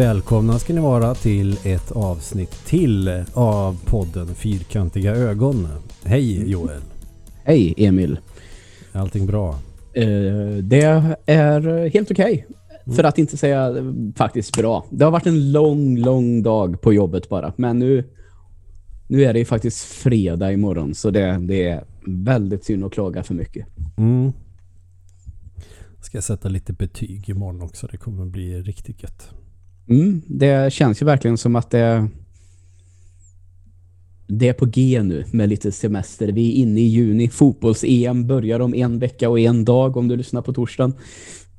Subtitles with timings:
[0.00, 5.68] Välkomna ska ni vara till ett avsnitt till av podden Fyrkantiga ögon.
[6.04, 6.80] Hej Joel.
[7.44, 8.18] Hej Emil.
[8.92, 9.48] Allting bra?
[9.98, 10.82] Uh, det
[11.26, 12.46] är helt okej.
[12.48, 12.96] Okay.
[12.96, 13.74] För att inte säga
[14.16, 14.84] faktiskt bra.
[14.90, 17.52] Det har varit en lång, lång dag på jobbet bara.
[17.56, 18.04] Men nu,
[19.06, 20.94] nu är det faktiskt fredag imorgon.
[20.94, 23.66] Så det, det är väldigt synd att klaga för mycket.
[23.96, 24.32] Mm.
[26.02, 27.86] Ska jag sätta lite betyg imorgon också.
[27.86, 29.30] Det kommer bli riktigt gött.
[29.90, 32.08] Mm, det känns ju verkligen som att det,
[34.26, 36.28] det är på G nu med lite semester.
[36.28, 37.28] Vi är inne i juni.
[37.28, 40.94] Fotbolls-EM börjar om en vecka och en dag om du lyssnar på torsdagen.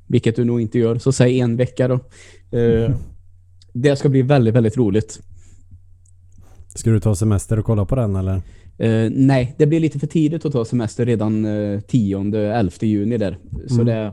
[0.06, 0.98] Vilket du nog inte gör.
[0.98, 2.00] Så säg en vecka då.
[2.50, 2.92] Mm.
[3.72, 5.20] Det ska bli väldigt, väldigt roligt.
[6.74, 8.42] Ska du ta semester och kolla på den eller?
[8.82, 13.38] Uh, nej, det blir lite för tidigt att ta semester redan uh, 10-11 juni där.
[13.68, 13.86] Så mm.
[13.86, 14.12] det Eh,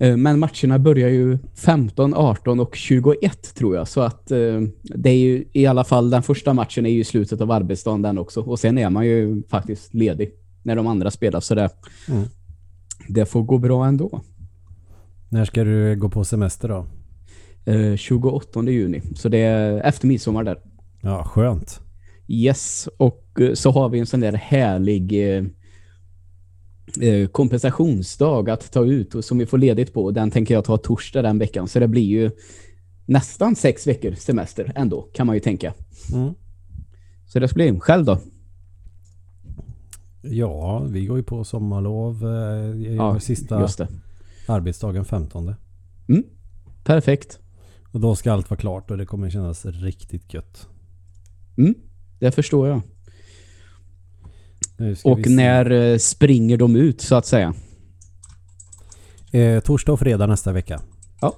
[0.00, 3.88] men matcherna börjar ju 15, 18 och 21 tror jag.
[3.88, 7.40] Så att eh, det är ju i alla fall den första matchen är ju slutet
[7.40, 8.40] av arbetsdagen den också.
[8.40, 10.30] Och sen är man ju faktiskt ledig
[10.62, 11.40] när de andra spelar.
[11.40, 11.70] Så det,
[12.08, 12.22] mm.
[13.08, 14.20] det får gå bra ändå.
[15.28, 16.86] När ska du gå på semester då?
[17.96, 19.02] 28 eh, juni.
[19.14, 20.58] Så det är efter midsommar där.
[21.02, 21.80] Ja, skönt.
[22.28, 25.44] Yes, och så har vi en sån där härlig Eh,
[27.32, 30.10] kompensationsdag att ta ut och som vi får ledigt på.
[30.10, 31.68] Den tänker jag ta torsdag den veckan.
[31.68, 32.30] Så det blir ju
[33.06, 35.74] nästan sex veckor semester ändå, kan man ju tänka.
[36.14, 36.34] Mm.
[37.26, 38.18] Så det ska bli själv då.
[40.22, 43.68] Ja, vi går ju på sommarlov eh, ja, sista
[44.46, 45.54] arbetsdagen 15.
[46.08, 46.24] Mm,
[46.84, 47.38] perfekt.
[47.92, 50.68] Och då ska allt vara klart och det kommer kännas riktigt gött.
[51.58, 51.74] Mm,
[52.18, 52.82] det förstår jag.
[55.04, 57.54] Och när eh, springer de ut så att säga?
[59.32, 60.80] Eh, torsdag och fredag nästa vecka.
[61.20, 61.36] Ja.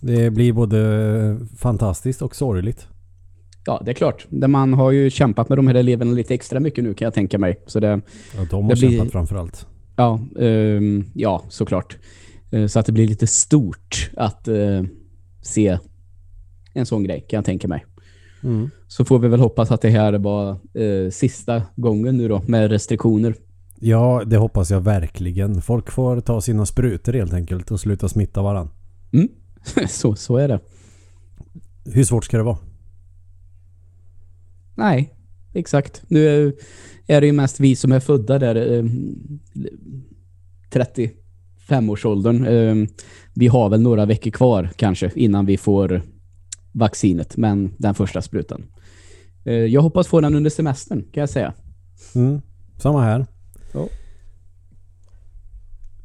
[0.00, 2.86] Det blir både fantastiskt och sorgligt.
[3.66, 4.26] Ja, det är klart.
[4.30, 7.38] Man har ju kämpat med de här eleverna lite extra mycket nu kan jag tänka
[7.38, 7.62] mig.
[7.66, 7.88] Så det,
[8.36, 9.66] ja, de har kämpat blir, framförallt.
[9.96, 11.96] Ja, um, ja, såklart.
[12.54, 14.82] Uh, så att det blir lite stort att uh,
[15.42, 15.78] se
[16.74, 17.84] en sån grej kan jag tänka mig.
[18.42, 18.70] Mm.
[18.88, 22.70] Så får vi väl hoppas att det här var eh, sista gången nu då med
[22.70, 23.34] restriktioner.
[23.80, 25.62] Ja, det hoppas jag verkligen.
[25.62, 28.72] Folk får ta sina sprutor helt enkelt och sluta smitta varandra.
[29.12, 29.28] Mm.
[29.88, 30.60] så, så är det.
[31.84, 32.58] Hur svårt ska det vara?
[34.74, 35.14] Nej,
[35.52, 36.02] exakt.
[36.08, 36.52] Nu är,
[37.06, 38.84] är det ju mest vi som är födda där eh,
[40.72, 42.46] 35-årsåldern.
[42.46, 42.88] Eh,
[43.34, 46.02] vi har väl några veckor kvar kanske innan vi får
[46.72, 48.62] vaccinet, men den första sprutan.
[49.44, 51.52] Eh, jag hoppas få den under semestern, kan jag säga.
[52.14, 52.40] Mm,
[52.78, 53.26] samma här.
[53.72, 53.88] Ja.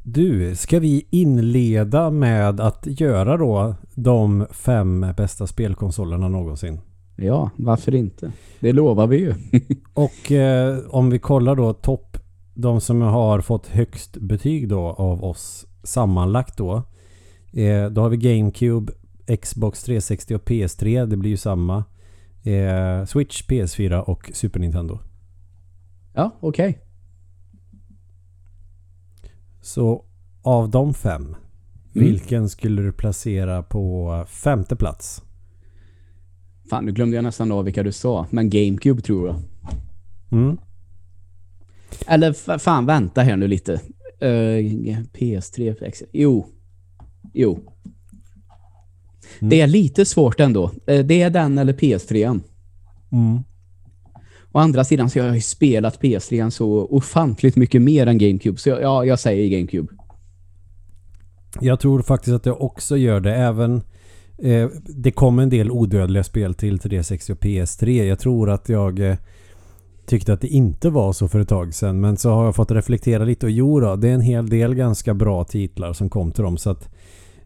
[0.02, 6.80] Du, ska vi inleda med att göra då de fem bästa spelkonsolerna någonsin?
[7.16, 8.32] Ja, varför inte?
[8.60, 9.34] Det lovar vi ju.
[9.94, 12.16] och eh, om vi kollar då topp,
[12.54, 16.82] de som har fått högst betyg då av oss sammanlagt då.
[17.52, 18.92] Eh, då har vi GameCube,
[19.42, 21.06] Xbox 360 och PS3.
[21.06, 21.84] Det blir ju samma.
[22.42, 24.98] Eh, Switch, PS4 och Super Nintendo.
[26.14, 26.68] Ja, okej.
[26.68, 26.82] Okay.
[29.60, 30.04] Så
[30.42, 31.36] av de fem, mm.
[31.92, 35.22] vilken skulle du placera på femte plats?
[36.70, 38.26] Fan, nu glömde jag nästan av vilka du sa.
[38.30, 39.36] Men GameCube tror jag.
[40.32, 40.58] Mm.
[42.06, 43.72] Eller fan, vänta här nu lite.
[44.22, 46.46] Uh, PS3, jo.
[47.34, 47.72] Jo.
[49.38, 49.50] Mm.
[49.50, 50.70] Det är lite svårt ändå.
[50.86, 52.40] Eh, det är den eller PS3.
[53.12, 53.38] Mm.
[54.52, 58.58] Å andra sidan så har jag spelat PS3 så ofantligt mycket mer än GameCube.
[58.58, 59.88] Så jag, ja, jag säger GameCube.
[61.60, 63.34] Jag tror faktiskt att jag också gör det.
[63.34, 63.82] Även
[64.38, 68.04] eh, det kom en del odödliga spel till 360 och PS3.
[68.04, 69.16] Jag tror att jag eh,
[70.06, 72.00] tyckte att det inte var så för ett tag sedan.
[72.00, 74.74] Men så har jag fått reflektera lite och jo då, det är en hel del
[74.74, 76.56] ganska bra titlar som kom till dem.
[76.56, 76.88] Så att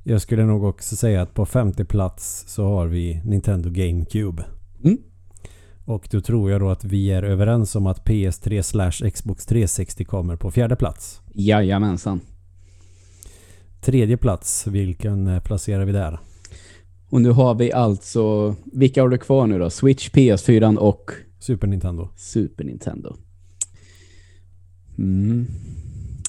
[0.04, 4.44] jag skulle nog också säga att på femte plats så har vi Nintendo GameCube.
[4.84, 4.98] Mm.
[5.84, 10.04] Och då tror jag då att vi är överens om att PS3 slash Xbox 360
[10.04, 11.20] kommer på fjärde plats.
[11.34, 12.20] Jajamensan.
[13.80, 16.18] Tredje plats, vilken eh, placerar vi där?
[17.10, 19.70] Och nu har vi alltså, vilka har du kvar nu då?
[19.70, 21.10] Switch, PS4 och?
[21.38, 22.08] Super Nintendo.
[22.16, 23.16] Super Nintendo.
[24.98, 25.46] Mm.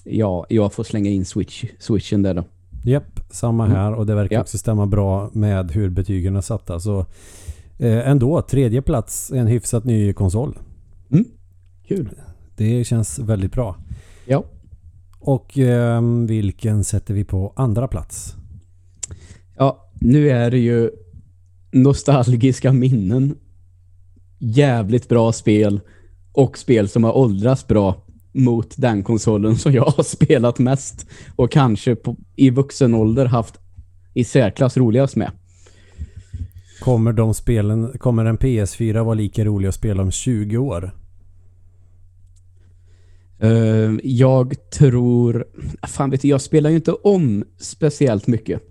[0.03, 2.43] Ja, jag får slänga in Switch, Switchen där då.
[2.83, 3.77] Japp, samma mm.
[3.77, 4.41] här och det verkar ja.
[4.41, 6.79] också stämma bra med hur betygen är satta.
[6.79, 6.99] Så
[7.77, 10.57] eh, ändå, tredje plats en hyfsat ny konsol.
[11.11, 11.25] Mm.
[11.87, 12.09] Kul.
[12.55, 13.75] Det känns väldigt bra.
[14.25, 14.43] Ja.
[15.19, 18.35] Och eh, vilken sätter vi på andra plats?
[19.57, 20.89] Ja, nu är det ju
[21.71, 23.35] nostalgiska minnen.
[24.39, 25.79] Jävligt bra spel
[26.31, 31.51] och spel som har åldrats bra mot den konsolen som jag har spelat mest och
[31.51, 33.59] kanske på, i vuxen ålder haft
[34.13, 35.31] i särklass roligast med.
[36.79, 40.91] Kommer de spelen, kommer en PS4 vara lika rolig att spela om 20 år?
[43.43, 45.45] Uh, jag tror...
[45.87, 48.61] Fan vet du, jag spelar ju inte om speciellt mycket.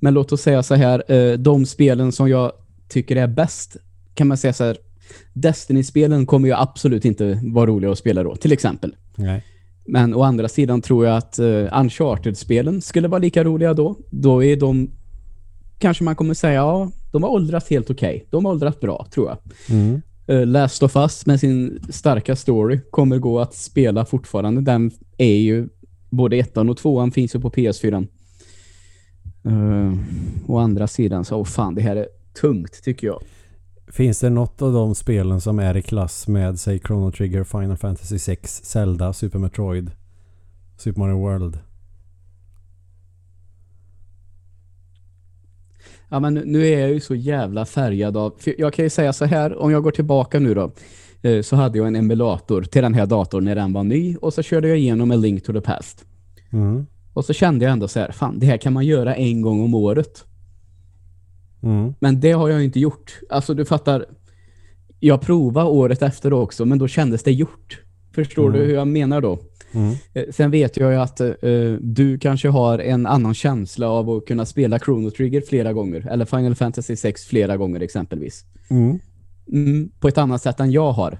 [0.00, 2.52] Men låt oss säga så här, uh, de spelen som jag
[2.88, 3.76] tycker är bäst
[4.14, 4.76] kan man säga så här,
[5.32, 8.94] Destiny-spelen kommer ju absolut inte vara roliga att spela då, till exempel.
[9.14, 9.44] Nej.
[9.86, 13.96] Men å andra sidan tror jag att uh, Uncharted-spelen skulle vara lika roliga då.
[14.10, 14.90] Då är de
[15.78, 18.16] kanske man kommer säga, ja, de har åldrats helt okej.
[18.16, 18.26] Okay.
[18.30, 19.38] De har åldrats bra, tror jag.
[19.76, 20.02] Mm.
[20.30, 24.60] Uh, Last of Us med sin starka story kommer gå att spela fortfarande.
[24.60, 25.68] Den är ju
[26.10, 28.06] både ettan och tvåan finns ju på PS4.
[29.46, 29.94] Uh,
[30.46, 32.08] å andra sidan så, oh fan, det här är
[32.40, 33.22] tungt tycker jag.
[33.88, 37.76] Finns det något av de spelen som är i klass med, säg Chrono Trigger, Final
[37.76, 39.90] Fantasy 6, Zelda, Super Metroid,
[40.76, 41.58] Super Mario World?
[46.08, 48.34] Ja, men nu är jag ju så jävla färgad av...
[48.58, 50.72] jag kan ju säga så här, om jag går tillbaka nu då,
[51.22, 54.34] eh, så hade jag en emulator till den här datorn när den var ny och
[54.34, 56.04] så körde jag igenom en Link to the Past.
[56.52, 56.86] Mm.
[57.12, 59.64] Och så kände jag ändå så här, fan, det här kan man göra en gång
[59.64, 60.24] om året.
[61.66, 61.94] Mm.
[62.00, 63.18] Men det har jag inte gjort.
[63.30, 64.06] Alltså du fattar,
[65.00, 67.82] jag provade året efter också, men då kändes det gjort.
[68.14, 68.60] Förstår Mm.
[68.60, 69.38] du hur jag menar då?
[69.72, 69.94] Mm.
[70.14, 71.30] Eh, Sen vet jag ju att eh,
[71.80, 76.06] du kanske har en annan känsla av att kunna spela Chrono Trigger flera gånger.
[76.10, 78.44] Eller Final Fantasy 6 flera gånger exempelvis.
[78.70, 78.98] Mm.
[79.52, 81.18] Mm, på ett annat sätt än jag har.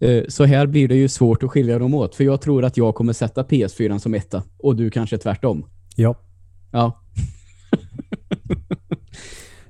[0.00, 2.14] Eh, så här blir det ju svårt att skilja dem åt.
[2.14, 4.42] För jag tror att jag kommer sätta PS4 som etta.
[4.58, 5.64] Och du kanske tvärtom.
[5.96, 6.14] Ja.
[6.72, 7.00] Ja.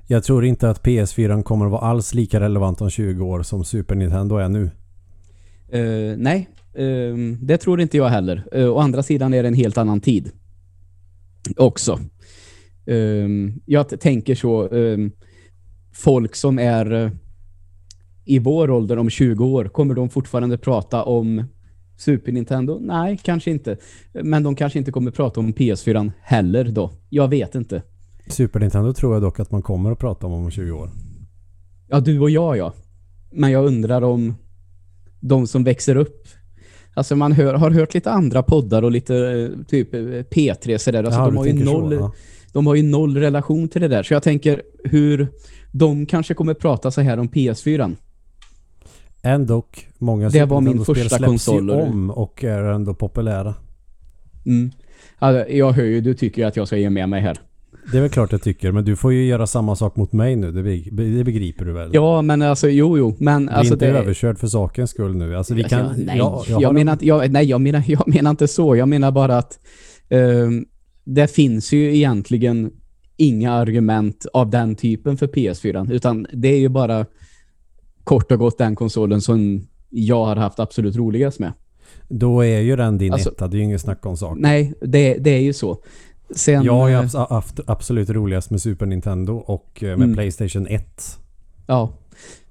[0.07, 3.65] Jag tror inte att PS4 kommer att vara alls lika relevant om 20 år som
[3.65, 4.63] Super Nintendo är nu.
[5.75, 6.49] Uh, nej,
[6.79, 8.47] uh, det tror inte jag heller.
[8.55, 10.31] Uh, å andra sidan är det en helt annan tid.
[11.57, 11.99] Också.
[12.85, 14.73] Ehm, jag tänker så.
[14.75, 15.11] Ehm,
[15.93, 17.11] folk som är eh,
[18.25, 21.43] i vår ålder om 20 år, kommer de fortfarande prata om
[21.97, 22.79] Super Nintendo?
[22.81, 23.77] Nej, kanske inte.
[24.13, 26.91] Men de kanske inte kommer prata om PS4 heller då.
[27.09, 27.81] Jag vet inte.
[28.27, 30.89] Super Nintendo tror jag dock att man kommer att prata om om 20 år.
[31.87, 32.73] Ja, du och jag, ja.
[33.31, 34.35] Men jag undrar om
[35.19, 36.27] de som växer upp.
[36.93, 41.03] Alltså man hör, har hört lite andra poddar och lite eh, typ eh, P3 sådär.
[41.03, 42.11] Alltså Ja, de, har ju tänker så, noll, ja.
[42.53, 44.03] de har ju noll relation till det där.
[44.03, 45.27] Så jag tänker hur
[45.71, 47.95] de kanske kommer prata så här om PS4.
[49.21, 49.63] Ändå,
[49.97, 53.55] många Det var min första konsol, om och är ändå populära.
[54.45, 54.71] Mm.
[55.17, 57.39] Alltså, jag hör ju, du tycker att jag ska ge med mig här.
[57.91, 60.35] Det är väl klart jag tycker, men du får ju göra samma sak mot mig
[60.35, 60.51] nu.
[60.51, 61.89] Det, beg- det begriper du väl?
[61.93, 63.15] Ja, men alltså, jo, jo.
[63.19, 63.97] Men alltså inte det...
[63.99, 65.35] överkörd för sakens skull nu.
[65.35, 65.79] Alltså vi kan...
[65.79, 68.75] Ja, nej, ja, jag, har menar en- jag, nej jag, menar, jag menar inte så.
[68.75, 69.59] Jag menar bara att
[70.09, 70.65] ehm,
[71.03, 72.71] det finns ju egentligen
[73.17, 75.91] inga argument av den typen för PS4.
[75.93, 77.05] Utan det är ju bara
[78.03, 81.53] kort och gott den konsolen som jag har haft absolut roligast med.
[82.09, 83.47] Då är ju den din Alltså- etta.
[83.47, 84.37] Det är ju ingen snack om sak.
[84.39, 85.77] Nej, det, det är ju så.
[86.29, 90.13] Sen, Jag har ju eh, haft absolut roligast med Super Nintendo och eh, med Mm.
[90.13, 91.19] Playstation 1.
[91.67, 91.93] Ja.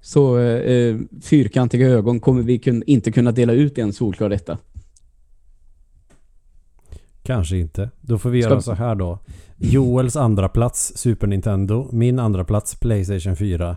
[0.00, 4.58] Så eh, fyrkantiga ögon kommer vi kun, inte kunna dela ut i en solklar etta.
[7.22, 7.90] Kanske inte.
[8.00, 9.18] Då får vi Ska- göra så här då.
[9.56, 11.88] Joels andra plats Super Nintendo.
[11.92, 13.76] Min andra plats Playstation 4.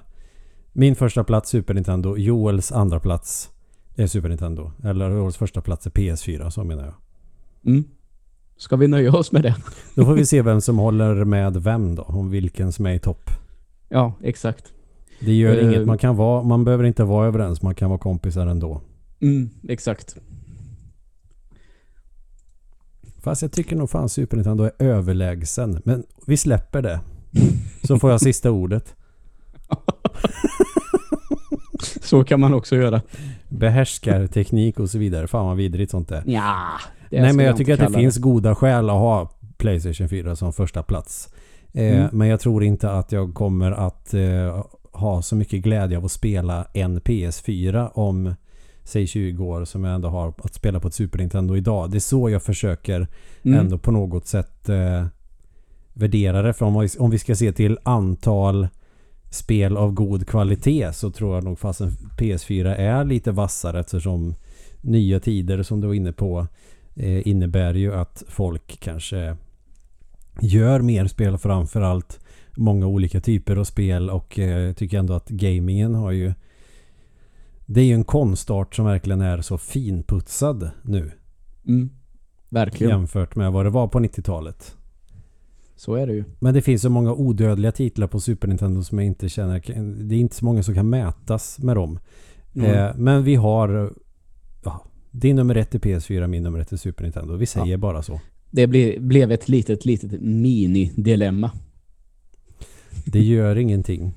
[0.73, 2.17] Min första plats Super Nintendo.
[2.17, 3.49] Joels andra plats
[3.95, 4.71] är Super Nintendo.
[4.83, 6.93] Eller Joels första plats är PS4, så menar jag.
[7.73, 7.83] Mm.
[8.57, 9.55] Ska vi nöja oss med det?
[9.95, 12.01] Då får vi se vem som håller med vem då.
[12.03, 13.29] Om vilken som är i topp.
[13.89, 14.73] Ja, exakt.
[15.19, 15.63] Det gör Eh.
[15.65, 15.87] inget.
[15.87, 17.61] Man kan vara, man behöver inte vara överens.
[17.61, 18.81] Man kan vara kompisar ändå.
[19.21, 20.15] Mm, exakt.
[23.23, 25.81] Fast jag tycker nog fan Super Nintendo är överlägsen.
[25.85, 26.99] Men vi släpper det.
[27.83, 28.95] Så får jag sista ordet.
[32.01, 33.01] Så kan man också göra.
[33.49, 35.27] Behärskar teknik och så vidare.
[35.27, 36.23] Fan vad vidrigt sånt där.
[36.25, 36.67] Ja,
[37.11, 40.35] Nej men jag inte tycker att det kalla finns goda skäl att ha Playstation 4
[40.35, 41.29] som första plats.
[41.73, 42.09] Eh, Mm.
[42.11, 46.11] Men jag tror inte att jag kommer att eh, ha så mycket glädje av att
[46.11, 48.35] spela en PS4 om
[48.83, 51.91] säg 20 år som jag ändå har att spela på ett Super Nintendo idag.
[51.91, 53.07] Det är så jag försöker
[53.43, 53.59] Mm.
[53.59, 55.05] ändå på något sätt eh,
[55.93, 56.53] värdera det.
[56.53, 58.67] För om, vi- om vi ska se till antal
[59.29, 64.35] spel av god kvalitet så tror jag nog fast en PS4 är lite vassare eftersom
[64.81, 66.47] nya tider som du var inne på
[66.97, 69.37] eh, innebär ju att folk kanske
[70.41, 72.19] gör mer spel framförallt
[72.57, 76.33] många olika typer av spel och eh, tycker ändå att gamingen har ju
[77.65, 81.11] det är ju en konstart som verkligen är så finputsad nu.
[81.67, 81.89] Mm.
[82.49, 82.91] Verkligen.
[82.91, 84.75] Jämfört med vad det var på 90-talet.
[85.75, 86.23] Så är det ju.
[86.39, 89.61] Men det finns så många odödliga titlar på Super Nintendo som jag inte känner...
[90.03, 91.99] Det är inte så många som kan mätas med dem.
[92.55, 92.71] Mm.
[92.71, 93.93] Eh, men vi har...
[94.63, 94.83] Ja,
[95.19, 97.35] din nummer ett är PS4, min nummer ett är Super Nintendo.
[97.35, 97.77] Vi säger Ja.
[97.77, 98.21] bara så.
[98.51, 101.51] Det ble, blev ett litet, litet mini-dilemma.
[103.05, 104.13] Det gör ingenting.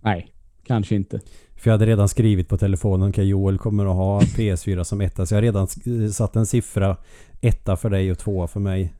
[0.00, 0.32] Nej,
[0.66, 1.20] kanske inte.
[1.56, 5.26] För jag hade redan skrivit på telefonen okej Joel kommer att ha PS4 som etta.
[5.26, 5.66] Så jag har redan
[6.12, 6.96] satt en siffra.
[7.40, 8.92] Etta för dig och tvåa för mig.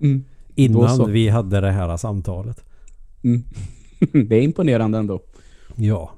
[0.00, 0.24] Mm.
[0.54, 2.64] Innan vi hade det här samtalet.
[3.24, 3.44] Mm.
[4.28, 5.20] det är imponerande ändå.
[5.76, 6.10] Ja.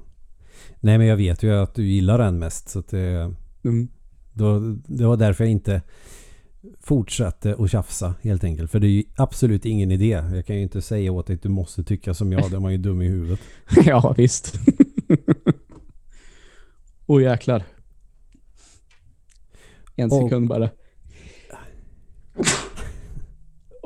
[0.79, 2.69] Nej men jag vet ju att du gillar den mest.
[2.69, 3.33] Så att det,
[3.63, 3.87] Mm.
[4.35, 5.81] Då, det var därför jag inte
[6.79, 8.71] fortsatte att tjafsa helt enkelt.
[8.71, 10.21] För det är ju absolut ingen idé.
[10.33, 12.51] Jag kan ju inte säga åt dig att du måste tycka som jag.
[12.51, 13.39] Då är man ju dum i huvudet.
[13.85, 14.59] ja, visst.
[17.05, 17.63] Åh jäklar.
[19.95, 20.69] En Och- sekund bara.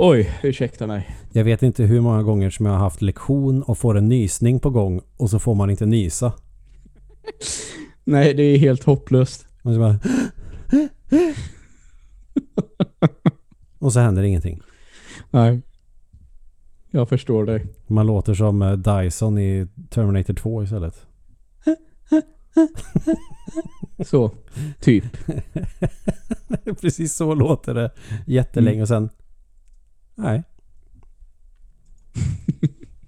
[0.02, 1.10] Oj, ursäkta mig.
[1.34, 4.60] Jag vet inte hur många gånger som jag har haft lektion och får en nysning
[4.60, 6.34] på gång och så får man inte nysa.
[8.04, 9.46] Nej, det är helt hopplöst.
[9.64, 10.00] Så, bara
[13.80, 14.62] och så händer ingenting.
[15.30, 15.62] Nej.
[16.92, 17.66] Jag förstår dig.
[17.88, 21.06] Man låter som eh, Dyson i Terminator 2 istället.
[24.06, 24.32] Så,
[24.80, 25.04] typ.
[26.82, 27.92] Precis så låter det
[28.28, 28.82] jättelänge Mm.
[28.82, 29.10] och sen...
[30.16, 30.44] Nej.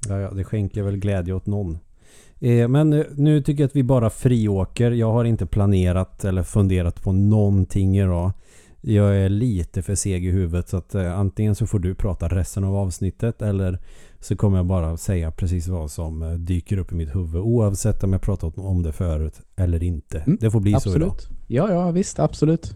[0.07, 1.79] ja, ja, det skänker väl glädje åt någon.
[2.41, 4.91] Eh, men eh, nu tycker jag att vi bara friåker.
[4.91, 8.31] Jag har inte planerat eller funderat på någonting idag.
[8.81, 12.27] Jag är lite för seg i huvudet så att eh, antingen så får du prata
[12.27, 13.79] resten av avsnittet eller
[14.19, 18.13] så kommer jag bara säga precis vad som dyker upp i mitt huvud oavsett om
[18.13, 20.19] jag pratat om det förut eller inte.
[20.19, 21.09] Mm, det får bli så idag.
[21.09, 21.39] Absolut.
[21.47, 22.75] Ja, ja, visst, absolut.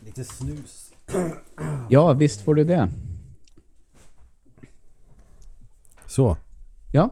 [0.00, 0.92] Lite snus.
[1.88, 2.88] Ja, visst får du det.
[6.10, 6.36] Så.
[6.92, 7.10] Ja.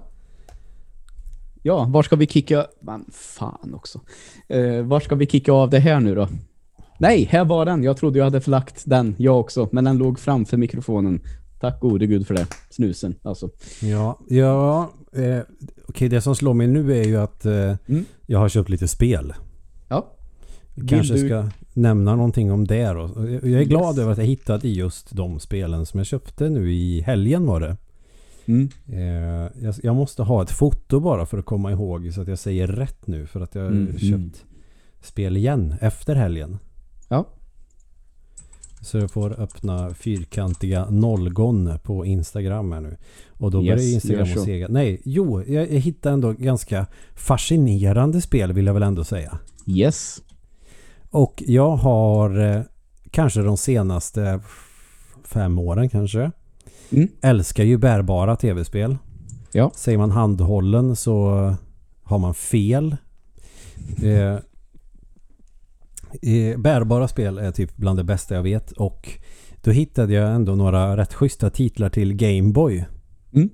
[1.62, 2.67] Ja, var ska vi kicka...
[2.81, 4.00] Men fan också.
[4.49, 6.28] Eh, var ska vi kicka av det här nu då?
[6.99, 7.83] Nej, här var den.
[7.83, 9.69] Jag trodde jag hade förlagt den, jag också.
[9.73, 11.21] Men den låg framför mikrofonen.
[11.61, 12.47] Tack gode gud för det.
[12.71, 13.50] Snusen, alltså.
[13.83, 15.38] Ja, ja eh,
[15.88, 17.52] okej det som slår mig nu är ju att eh,
[17.88, 18.05] Mm.
[18.26, 19.35] jag har köpt lite spel.
[19.88, 20.07] Ja.
[20.88, 23.11] Kanske du- ska nämna någonting om det då.
[23.17, 23.99] Jag jag är glad Yes.
[23.99, 27.76] över att jag hittade just de spelen som jag köpte nu i helgen var det.
[28.49, 28.69] Mm.
[28.87, 32.38] Eh, jag, jag måste ha ett foto bara för att komma ihåg så att jag
[32.38, 34.33] säger rätt nu för att jag har Mm, köpt mm.
[35.00, 36.59] spel igen efter helgen.
[37.09, 37.26] Ja.
[38.81, 42.97] Så jag får öppna fyrkantiga nollgon på Instagram här nu.
[43.38, 44.67] Och då Yes, börjar Instagram och sega.
[44.71, 49.38] Nej, jo, jag, hittade ändå ganska fascinerande spel vill jag väl ändå säga.
[49.67, 50.23] Yes.
[51.11, 52.62] Och jag har eh,
[53.11, 54.40] kanske de senaste
[55.25, 56.31] fem åren kanske.
[56.90, 57.09] Mm.
[57.23, 58.97] Älskar ju bärbara tv-spel.
[59.52, 59.71] Ja.
[59.75, 61.54] Säger man handhållen så
[62.02, 62.97] har man fel.
[64.02, 64.38] Eh,
[66.33, 69.11] eh, bärbara spel är typ bland det bästa jag vet och
[69.62, 72.85] då hittade jag ändå några rätt schyssta titlar till Gameboy.
[73.33, 73.50] Mm.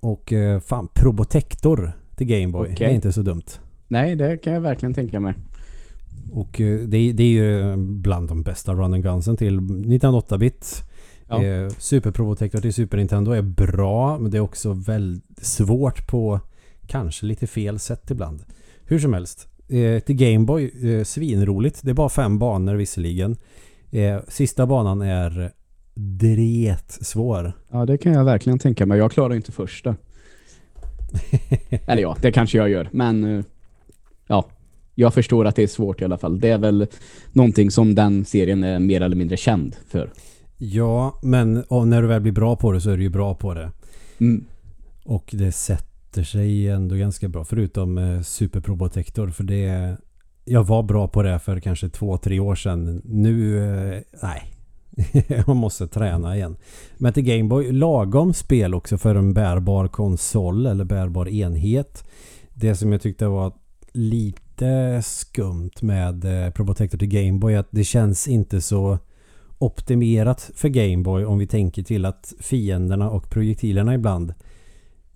[0.00, 2.68] Och eh, fan, Probotector till Gameboy.
[2.72, 2.86] Okej.
[2.86, 3.42] är inte så dumt.
[3.88, 5.34] Nej, det kan jag verkligen tänka mig.
[6.32, 10.82] Och eh, det, det är ju bland de bästa run and gunsen till 1908-bit.
[11.28, 11.44] Ja.
[11.44, 16.40] Eh, Super Probotector till Super Nintendo är bra men det är också väldigt svårt på
[16.86, 18.44] kanske lite fel sätt ibland.
[18.84, 19.48] Hur som helst.
[19.68, 21.80] Eh, till Gameboy, eh, svinroligt.
[21.82, 23.36] Det är bara fem banor visserligen.
[23.90, 25.52] Eh, sista banan är
[25.94, 27.52] dret svår.
[27.70, 28.98] Ja, det kan jag verkligen tänka mig.
[28.98, 29.96] Jag klarar inte första.
[31.86, 32.88] Eller ja, det kanske jag gör.
[32.92, 33.44] Men eh,
[34.26, 34.46] ja,
[34.94, 36.40] jag förstår att det är svårt i alla fall.
[36.40, 36.86] Det är väl
[37.32, 40.10] någonting som den serien är mer eller mindre känd för.
[40.58, 43.54] Ja, men när du väl blir bra på det så är du ju bra på
[43.54, 43.72] det.
[44.18, 44.44] Mm.
[45.04, 47.44] Och det sätter sig ändå ganska bra.
[47.44, 49.30] Förutom eh, Super Probotector.
[49.30, 49.96] För det...
[50.44, 53.02] Jag var bra på det för kanske två, tre år sedan.
[53.04, 53.64] Nu...
[53.64, 54.52] Eh, nej.
[55.46, 56.56] Man måste träna igen.
[56.96, 62.04] Men till Gameboy, lagom spel också för en bärbar konsol eller bärbar enhet.
[62.54, 63.52] Det som jag tyckte var
[63.92, 68.98] lite skumt med eh, Probotector till Gameboy är att det känns inte så
[69.58, 74.34] optimerat för Gameboy om vi tänker till att fienderna och projektilerna ibland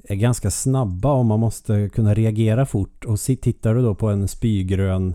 [0.05, 3.05] är ganska snabba och man måste kunna reagera fort.
[3.05, 5.15] Och tittar du då på en spygrön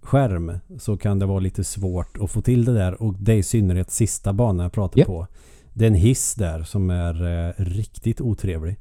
[0.00, 3.02] skärm så kan det vara lite svårt att få till det där.
[3.02, 5.06] Och det är i synnerhet sista banan jag pratar Ja.
[5.06, 5.26] på.
[5.72, 8.76] Det är en hiss där som är eh, riktigt otrevlig.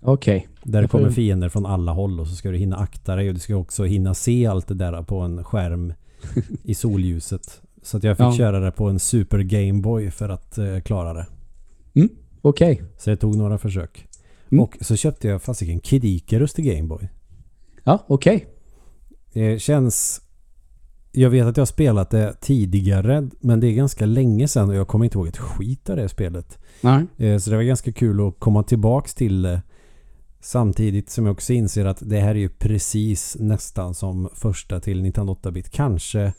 [0.00, 0.48] Okej.
[0.62, 3.28] Där Jag får- kommer fiender från alla håll och så ska du hinna akta dig
[3.28, 5.92] och du ska också hinna se allt det där på en skärm
[6.64, 7.60] i solljuset.
[7.82, 8.32] Så att jag fick Ja.
[8.36, 11.26] köra det på en Super Game Boy för att eh, klara det.
[12.42, 12.82] Okej.
[12.98, 14.08] Så det tog några försök.
[14.52, 14.64] Mm.
[14.64, 17.08] Och så köpte jag fasiken Kid Icarus till Game Boy.
[17.84, 18.46] Ja, okej.
[19.32, 20.20] Det känns...
[21.12, 24.74] Jag vet att jag har spelat det tidigare men det är ganska länge sedan och
[24.74, 26.58] jag kommer inte ihåg ett skit av det spelet.
[26.80, 27.04] Nej.
[27.18, 29.62] Eh, Så det var ganska kul att komma tillbaks till det.
[30.40, 35.02] Samtidigt som jag också inser att det här är ju precis nästan som första till
[35.02, 35.70] Nintendo 8-bit.
[35.70, 36.32] Kanske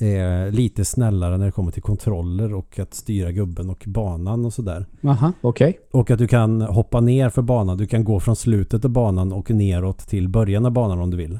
[0.00, 4.52] eh, lite snällare när det kommer till kontroller och att styra gubben och banan och
[4.52, 4.86] sådär.
[5.04, 5.78] Aha, okej.
[5.90, 7.78] Och att du kan hoppa ner för banan.
[7.78, 11.16] Du kan gå från slutet av banan och neråt till början av banan om du
[11.16, 11.38] vill.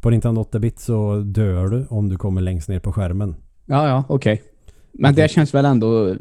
[0.00, 3.36] På Nintendo 8-bit så dör du om du kommer längst ner på skärmen.
[3.66, 4.42] Ja, ja, okej.
[4.92, 5.22] Men Okej.
[5.22, 6.16] det känns väl ändå eh,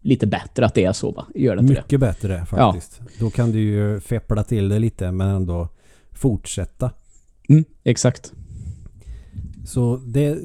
[0.00, 1.26] lite bättre att det är så, va?
[1.34, 1.80] Gör det inte det?
[1.80, 3.00] Mycket bättre faktiskt.
[3.20, 5.68] Då kan du ju feppla till det lite men ändå
[6.12, 6.90] fortsätta.
[7.48, 8.32] Mm, exakt.
[9.66, 10.38] Så det,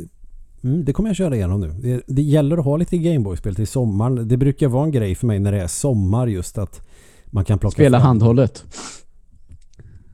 [0.63, 1.67] mm, det kommer jag köra igenom nu.
[1.81, 4.27] Det, det gäller att ha lite Gameboy-spel till sommaren.
[4.27, 6.87] Det brukar vara en grej för mig när det är sommar just att
[7.25, 8.07] man kan plocka Spela fram...
[8.07, 8.65] handhållet.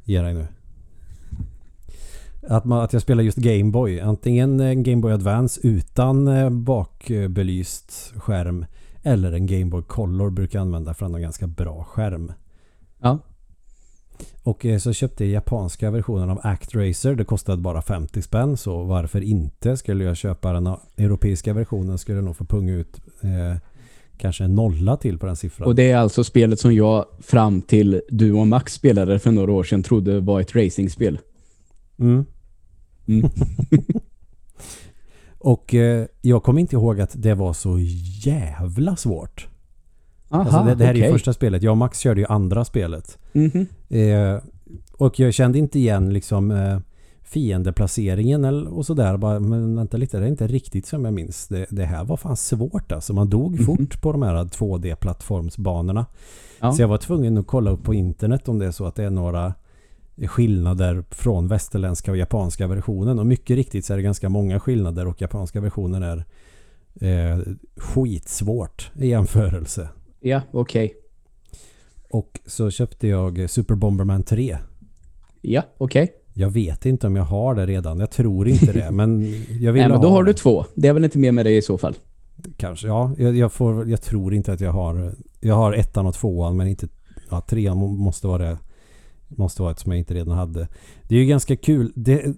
[0.03, 0.47] Ge dig nu.
[2.47, 3.99] Att, man, att jag spelar just Gameboy.
[3.99, 8.65] Antingen en Gameboy Advance utan eh, bakbelyst skärm
[9.03, 12.31] eller en Gameboy Color brukar jag använda för att ha en ganska bra skärm.
[13.01, 13.19] Ja.
[14.45, 17.15] Och eh, så köpte jag japanska versionen av ActRacer.
[17.15, 19.77] Det kostade bara 50 spänn så varför inte?
[19.77, 23.57] Skulle jag köpa den europeiska versionen skulle jag nog få punga ut eh,
[24.17, 25.67] kanske en nolla till på den siffran.
[25.67, 29.51] Och det är alltså spelet som jag fram till du och Max spelade för några
[29.51, 31.19] år sedan trodde var ett racingspel.
[31.99, 32.25] Mm.
[33.07, 33.29] Mm.
[35.37, 37.79] Och eh, jag kommer inte ihåg att det var så
[38.25, 39.47] jävla svårt.
[40.29, 41.63] Aha, Alltså det, det här är ju första spelet.
[41.63, 43.17] Jag och Max körde ju andra spelet.
[43.35, 43.65] Mhm.
[43.89, 44.37] Eh,
[44.97, 46.79] och jag kände inte igen liksom eh,
[47.23, 49.17] fiendeplaceringen eller, och sådär.
[49.17, 51.47] Bara, Men vänta lite, det är inte riktigt som jag minns.
[51.47, 53.13] Det, det här var fan svårt alltså.
[53.13, 53.65] Man dog Mhm.
[53.65, 56.05] fort på de här 2D-plattformsbanorna.
[56.59, 56.71] Ja.
[56.71, 59.03] Så jag var tvungen att kolla upp på internet om det är så att det
[59.03, 59.53] är några
[60.27, 63.19] skillnader från västerländska och japanska versionen.
[63.19, 66.23] Och mycket riktigt så är det ganska många skillnader och japanska versionen är
[67.01, 67.39] eh,
[67.77, 69.89] skitsvårt i jämförelse.
[70.19, 70.93] Ja, okej.
[72.17, 74.57] Och så köpte jag Super Bomberman 3.
[75.41, 76.13] Ja, okej.
[76.33, 77.99] Jag vet inte om jag har det redan.
[77.99, 78.91] Jag tror inte det.
[78.91, 79.21] Men
[79.59, 80.29] jag vill Nej, men då har det.
[80.29, 80.65] du två.
[80.75, 81.95] Det är väl inte mer med det i så fall.
[82.57, 83.11] Kanske, ja.
[83.17, 85.15] Jag, jag, får, jag tror inte att jag har...
[85.39, 86.87] Jag har ettan och tvåan men inte...
[87.29, 88.57] Ja, trean må- måste vara det.
[89.27, 90.67] Måste vara ett som jag inte redan hade.
[91.07, 91.91] Det är ju ganska kul.
[91.95, 92.35] Det,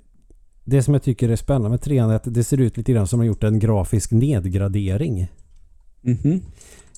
[0.64, 3.08] det som jag tycker är spännande med trean är att det ser ut lite grann
[3.08, 5.28] som att man gjort en grafisk nedgradering.
[6.02, 6.42] Mhm.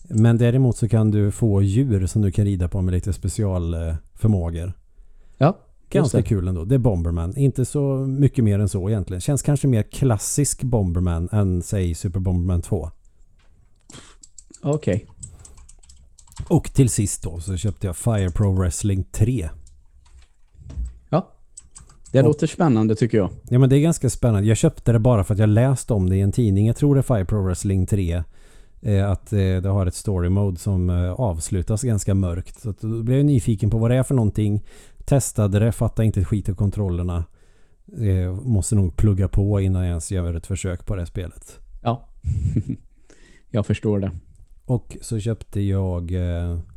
[0.09, 4.73] Men däremot så kan du få djur som du kan rida på med lite specialförmågor.
[5.37, 5.57] Ja,
[5.89, 6.65] Ganska kul ändå.
[6.65, 7.37] Det är Bomberman.
[7.37, 9.21] Inte så mycket mer än så egentligen.
[9.21, 12.89] Känns kanske mer klassisk Bomberman än säg Super Bomberman 2.
[14.61, 15.05] okej.
[16.47, 19.49] Och till sist då så köpte jag Fire Pro Wrestling 3.
[21.09, 21.29] Ja.
[22.11, 23.29] Det Och- låter spännande tycker jag.
[23.49, 24.47] Ja men det är ganska spännande.
[24.47, 26.67] Jag köpte det bara för att jag läste om det i en tidning.
[26.67, 28.23] Jag tror det är Fire Pro Wrestling 3.
[28.81, 32.59] Eh, att eh, det har ett story mode som eh, avslutas ganska mörkt.
[32.59, 34.63] Så då blev jag nyfiken på vad det är för någonting.
[35.05, 37.25] Testade det, fattade inte ett skit av kontrollerna.
[38.41, 41.59] Måste nog plugga på innan jag ens gör ett försök på det spelet.
[41.83, 42.09] Ja.
[43.49, 44.11] jag förstår det.
[44.65, 46.11] Och så köpte jag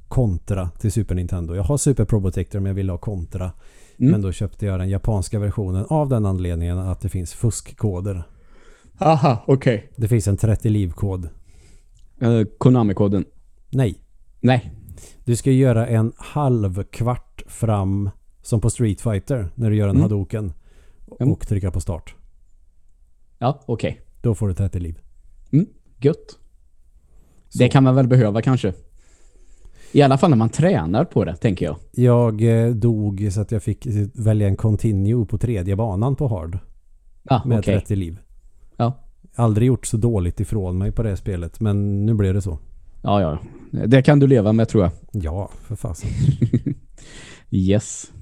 [0.09, 1.55] Contra till Super Nintendo.
[1.55, 3.53] Jag har Super Probotector men jag ville ha Contra.
[3.99, 4.13] Mm.
[4.13, 8.23] Men då köpte jag den japanska versionen av den anledningen att det finns fuskkoder.
[8.99, 9.91] Aha, okej.
[9.97, 11.29] Det finns en 30 livkod.
[12.23, 13.25] Uh, Konami-koden.
[13.71, 13.99] Nej.
[14.41, 14.73] Nej.
[15.25, 18.11] Du ska göra en halv kvart fram
[18.43, 20.03] som på Street Fighter när du gör en Mm.
[20.03, 20.53] hadoken.
[21.07, 21.37] Och Mm.
[21.37, 22.15] trycka på start.
[23.39, 24.01] Ja, okej.
[24.23, 24.99] Då får du 30 liv.
[26.01, 26.39] Gött.
[27.49, 27.59] Så.
[27.59, 28.73] Det kan man väl behöva kanske.
[29.93, 31.77] I alla fall när man tränar på det, tänker jag.
[31.93, 36.59] Jag eh, dog så att jag fick välja en continue på tredje banan på hard.
[37.23, 37.75] Ja, Med okej.
[37.81, 38.19] 30 liv.
[39.35, 41.61] Aldrig gjort så dåligt ifrån mig på det spelet.
[41.61, 42.59] Men nu blev det så.
[43.03, 43.39] Ja, ja.
[43.87, 44.93] Det kan du leva med tror jag.
[45.23, 46.11] Ja, för fasen.
[47.55, 48.13] Yes.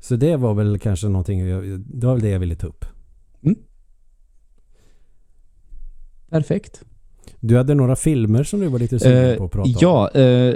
[0.00, 1.46] Så det var väl kanske någonting.
[1.86, 2.84] Det var väl det jag ville ta upp.
[6.30, 6.82] Perfekt.
[7.40, 9.74] Du hade några filmer som du var lite sugen Eh, på att prata om.
[9.80, 10.54] ja, eh,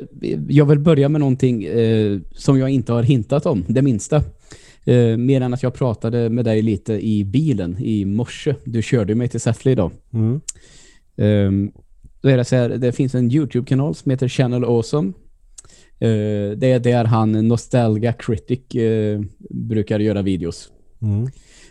[0.49, 4.23] jag vill börja med någonting eh, som jag inte har hintat om, det minsta.
[4.85, 8.55] Eh, mer än att jag pratade med dig lite i bilen i morse.
[8.65, 9.91] Du körde mig till Säffle idag.
[10.13, 10.41] Mm.
[11.17, 11.73] Ehm,
[12.21, 15.13] då är det så här, det finns en YouTube-kanal som heter Channel Awesome.
[15.99, 20.71] Eh, det är där han Nostalgia Critic eh, brukar göra videos.
[21.03, 21.29] Mm.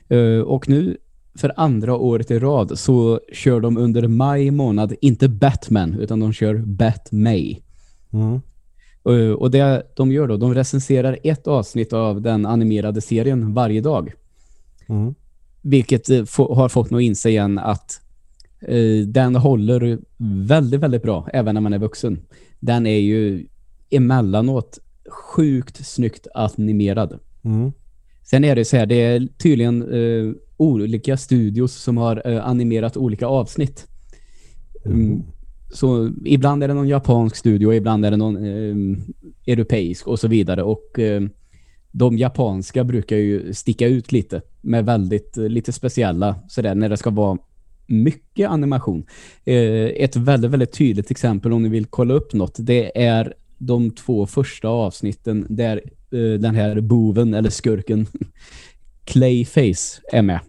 [0.10, 0.98] Eh, och nu
[1.36, 6.34] för andra året i rad så kör de under maj månad inte Batman utan de
[6.34, 7.62] kör Batmay.
[8.14, 8.42] Mm.
[9.06, 13.82] Eh, och det de gör då, de recenserar ett avsnitt av den animerade serien varje
[13.82, 14.14] dag.
[14.88, 15.16] Mm.
[15.62, 18.02] Vilket eh, har fått mig att inse igen att
[18.62, 20.00] eh, den håller
[20.48, 22.20] väldigt, väldigt bra även när man är vuxen.
[22.60, 23.48] Den är ju
[23.90, 27.20] emellanåt sjukt snyggt animerad.
[27.44, 27.72] Mm.
[28.24, 32.98] Sen är det så här, det är tydligen eh, olika studios som har eh, animerat
[32.98, 33.88] olika avsnitt.
[34.86, 35.24] Mm.
[35.74, 38.98] Så ibland är det någon japansk studio, ibland är det någon eh,
[39.48, 40.64] europeisk och så vidare.
[40.64, 41.22] Och eh,
[41.92, 46.98] de japanska brukar ju sticka ut lite med väldigt eh, lite speciella sådär när det
[46.98, 47.38] ska vara
[47.88, 49.06] mycket animation.
[49.46, 53.92] Eh, ett väldigt, väldigt tydligt exempel om ni vill kolla upp något, det är de
[53.92, 55.82] två första avsnitten där
[56.12, 58.08] eh, den här boven eller skurken
[59.06, 60.40] Clayface är med.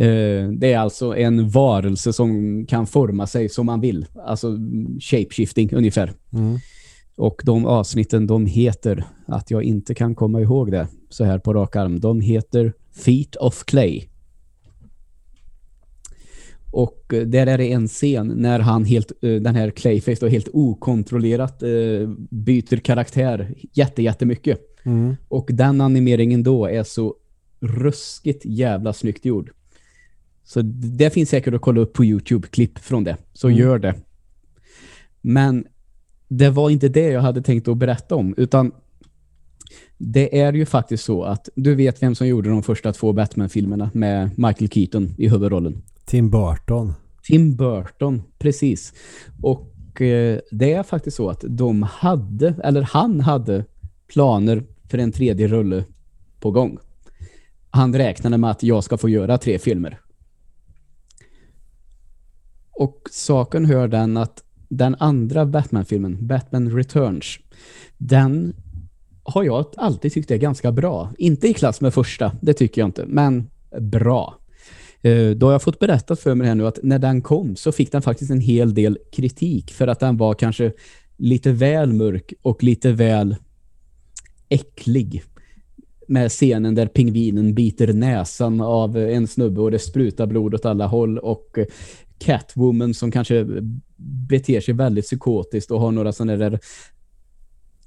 [0.00, 4.06] Eh, det är alltså en varelse som kan forma sig som man vill.
[4.26, 4.58] Alltså
[5.00, 6.12] shapeshifting ungefär.
[6.32, 6.58] Mm.
[7.16, 11.54] Och de avsnitten de heter, att jag inte kan komma ihåg det så här på
[11.54, 12.72] rak arm, de heter
[13.04, 14.08] Feet of Clay.
[16.70, 20.28] Och eh, där är det en scen när han helt, eh, den här Clayface då
[20.28, 21.62] helt okontrollerat
[22.30, 24.60] byter karaktär jätte, jättemycket.
[24.82, 25.16] Mm.
[25.28, 27.14] Och den animeringen då är så
[27.60, 29.50] ruskigt jävla snyggt gjord.
[30.50, 30.62] Så
[30.98, 33.16] det finns säkert att kolla upp på YouTube-klipp från det.
[33.32, 33.58] Så Mm.
[33.60, 33.94] gör det.
[35.20, 35.64] Men
[36.28, 38.72] det var inte det jag hade tänkt att berätta om, utan
[39.98, 43.90] det är ju faktiskt så att du vet vem som gjorde de första två Batman-filmerna
[43.94, 45.82] med Michael Keaton i huvudrollen.
[46.04, 46.92] Tim Burton.
[47.22, 48.92] Tim Burton, precis.
[49.42, 53.64] Och eh, det är faktiskt så att de hade, eller han hade
[54.06, 55.84] planer för en tredje rulle
[56.40, 56.78] på gång.
[57.70, 59.98] Han räknade med att jag ska få göra tre filmer.
[62.80, 67.38] Och saken hör den att den andra Batman-filmen, Batman Returns,
[67.98, 68.54] den
[69.22, 71.12] har jag alltid tyckt är ganska bra.
[71.18, 74.38] Inte i klass med första, det tycker jag inte, men bra.
[75.02, 77.72] Eh, då har jag fått berättat för mig här nu att när den kom så
[77.72, 80.72] fick den faktiskt en hel del kritik för att den var kanske
[81.16, 83.36] lite väl mörk och lite väl
[84.48, 85.22] äcklig.
[86.08, 90.86] Med scenen där pingvinen biter näsan av en snubbe och det sprutar blod åt alla
[90.86, 91.58] håll och
[92.20, 93.46] Catwoman som kanske
[94.28, 96.58] beter sig väldigt psykotiskt och har några sådana där...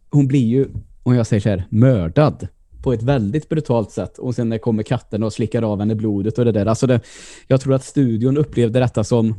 [0.10, 0.68] Hon blir ju,
[1.04, 2.48] om jag säger så här, mördad
[2.84, 4.18] på ett väldigt brutalt sätt.
[4.18, 6.66] Och sen kommer katten och slickar av henne blodet och det där.
[6.66, 7.02] Alltså det,
[7.48, 9.36] jag tror att studion upplevde detta som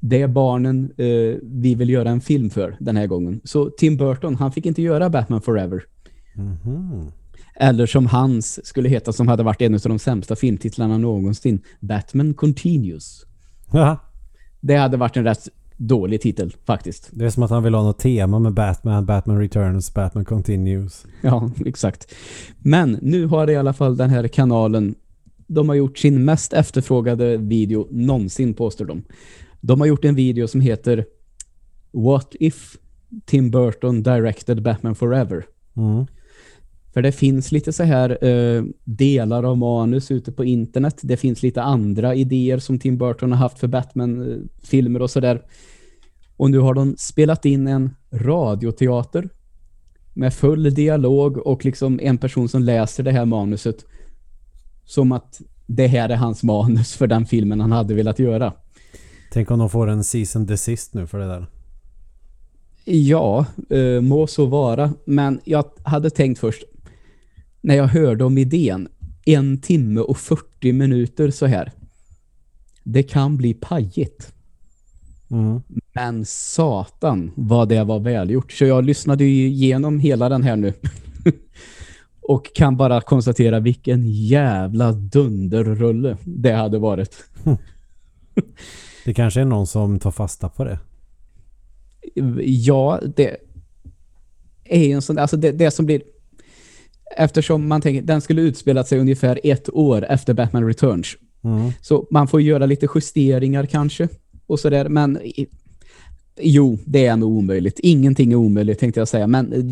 [0.00, 3.40] det är barnen eh, vi vill göra en film för den här gången.
[3.44, 5.82] Så Tim Burton, han fick inte göra Batman Forever.
[6.34, 7.12] Mhm.
[7.56, 11.60] Eller som hans skulle heta, som hade varit en av de sämsta filmtitlarna någonsin.
[11.80, 13.24] Batman Continues.
[13.66, 13.98] Haha.
[14.60, 17.08] Det hade varit en rätt dålig titel, faktiskt.
[17.12, 21.06] Det är som att han vill ha något tema med Batman, Batman Returns, Batman Continues.
[21.22, 22.14] Ja, exakt.
[22.58, 24.94] Men nu har i alla fall den här kanalen
[25.46, 29.02] de har gjort sin mest efterfrågade video någonsin, påstår de.
[29.60, 31.04] De har gjort en video som heter
[31.90, 32.76] What if
[33.24, 35.44] Tim Burton directed Batman Forever?
[35.76, 36.06] Mm.
[36.96, 41.00] För det finns lite så här eh, delar av manus ute på internet.
[41.02, 45.42] Det finns lite andra idéer som Tim Burton har haft för Batman-filmer och sådär.
[46.36, 49.28] Och nu har de spelat in en radioteater
[50.14, 53.84] med full dialog och liksom en person som läser det här manuset
[54.84, 58.52] som att det här är hans manus för den filmen han hade velat göra.
[59.32, 61.46] Tänk om de får en season desist nu för det där.
[62.84, 64.92] Ja, eh, må så vara.
[65.04, 66.64] Men jag hade tänkt först,
[67.66, 68.88] när jag hörde om idén,
[69.24, 71.72] en timme och 40 minuter så här.
[72.82, 74.32] Det kan bli pajigt.
[75.30, 75.62] Mm.
[75.94, 78.52] Men satan vad det var välgjort.
[78.52, 80.72] Så jag lyssnade ju igenom hela den här nu.
[82.20, 87.24] och kan bara konstatera vilken jävla dunderrulle det hade varit.
[89.04, 90.78] Det kanske är någon som tar fasta på det.
[92.44, 93.36] Ja, det
[94.64, 96.02] är en sån alltså det, det som blir
[97.16, 101.16] eftersom man tänker den skulle utspelat sig ungefär ett år efter Batman Returns.
[101.44, 101.70] Mm.
[101.82, 104.08] Så man får göra lite justeringar kanske
[104.46, 105.18] och sådär, men
[106.40, 107.78] jo, det är nog omöjligt.
[107.78, 109.64] Ingenting är omöjligt tänkte jag säga, men eh,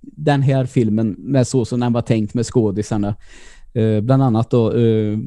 [0.00, 3.14] den här filmen med så som den var tänkt med skådisarna,
[3.74, 5.18] eh, bland annat då eh,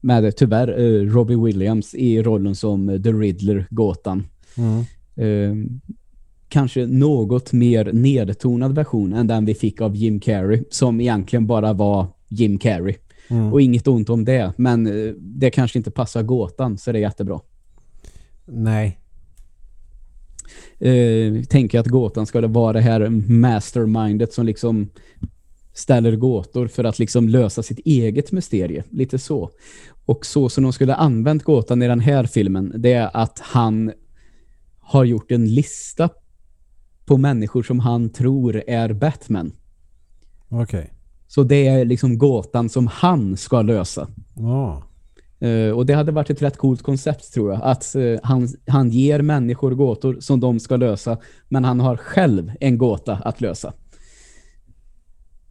[0.00, 4.26] med tyvärr eh, Robbie Williams i rollen som eh, The Riddler, gåtan.
[4.56, 4.84] Mm.
[6.54, 11.72] Kanske något mer nedtonad version än den vi fick av Jim Carrey som egentligen bara
[11.72, 12.94] var Jim Carrey.
[13.28, 13.52] Mm.
[13.52, 17.00] Och inget ont om det, men eh, det kanske inte passar gåtan så det är
[17.00, 17.40] jättebra.
[18.44, 18.98] Nej.
[20.78, 24.88] Eh, tänker att gåtan ska vara det här mastermindet som liksom
[25.72, 28.84] ställer gåtor för att liksom lösa sitt eget mysterie.
[28.90, 29.50] Lite så.
[30.04, 33.92] Och så som de skulle använt gåtan i den här filmen det är att han
[34.80, 36.10] har gjort en lista
[37.04, 39.52] på människor som han tror är Batman.
[40.48, 40.90] Okej.
[41.26, 44.08] Så det är liksom gåtan som han ska lösa.
[44.36, 44.82] Ja.
[45.46, 47.60] Eh, och det hade varit ett rätt coolt koncept tror jag.
[47.62, 51.18] Att eh, han, han ger människor gåtor som de ska lösa.
[51.48, 53.72] Men han har själv en gåta att lösa.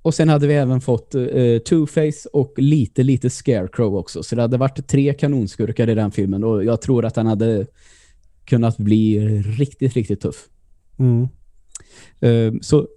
[0.02, 4.24] Och sen hade vi även fått eh, Two-Face och lite, lite Scarecrow också.
[4.24, 6.44] Så det hade varit tre kanonskurkar i den filmen.
[6.44, 7.68] Och jag tror att han hade
[8.46, 10.48] kunnat bli riktigt, riktigt tuff.
[11.00, 11.28] Mm.
[12.22, 12.88] Ehm, så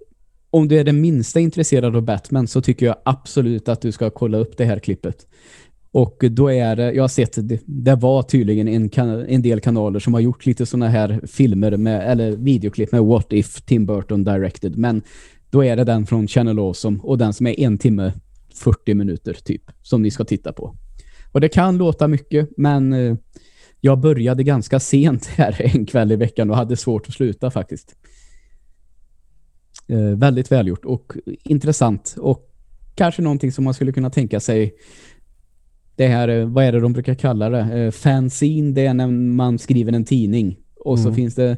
[0.49, 4.09] om du är den minsta intresserad av Batman så tycker jag absolut att du ska
[4.09, 5.27] kolla upp det här klippet.
[5.91, 9.59] Och då är det, jag har sett, det, det var tydligen en, kan, en del
[9.59, 13.85] kanaler som har gjort lite sådana här filmer med, eller videoklipp med What If Tim
[13.85, 14.77] Burton Directed.
[14.77, 15.01] Men
[15.49, 18.13] då är det den från Channel Awesome och den som är en timme
[18.53, 20.75] 40 minuter typ som ni ska titta på.
[21.31, 23.15] Och det kan låta mycket men eh,
[23.81, 27.95] jag började ganska sent här en kväll i veckan och hade svårt att sluta faktiskt.
[29.87, 32.49] Eh, väldigt välgjort och intressant och
[32.95, 34.73] kanske någonting som man skulle kunna tänka sig
[35.95, 37.59] det här, eh, vad är det de brukar kalla det?
[37.59, 40.57] Eh, fanzine, det är när man skriver en tidning.
[40.75, 41.15] Och så Mm.
[41.15, 41.57] finns det,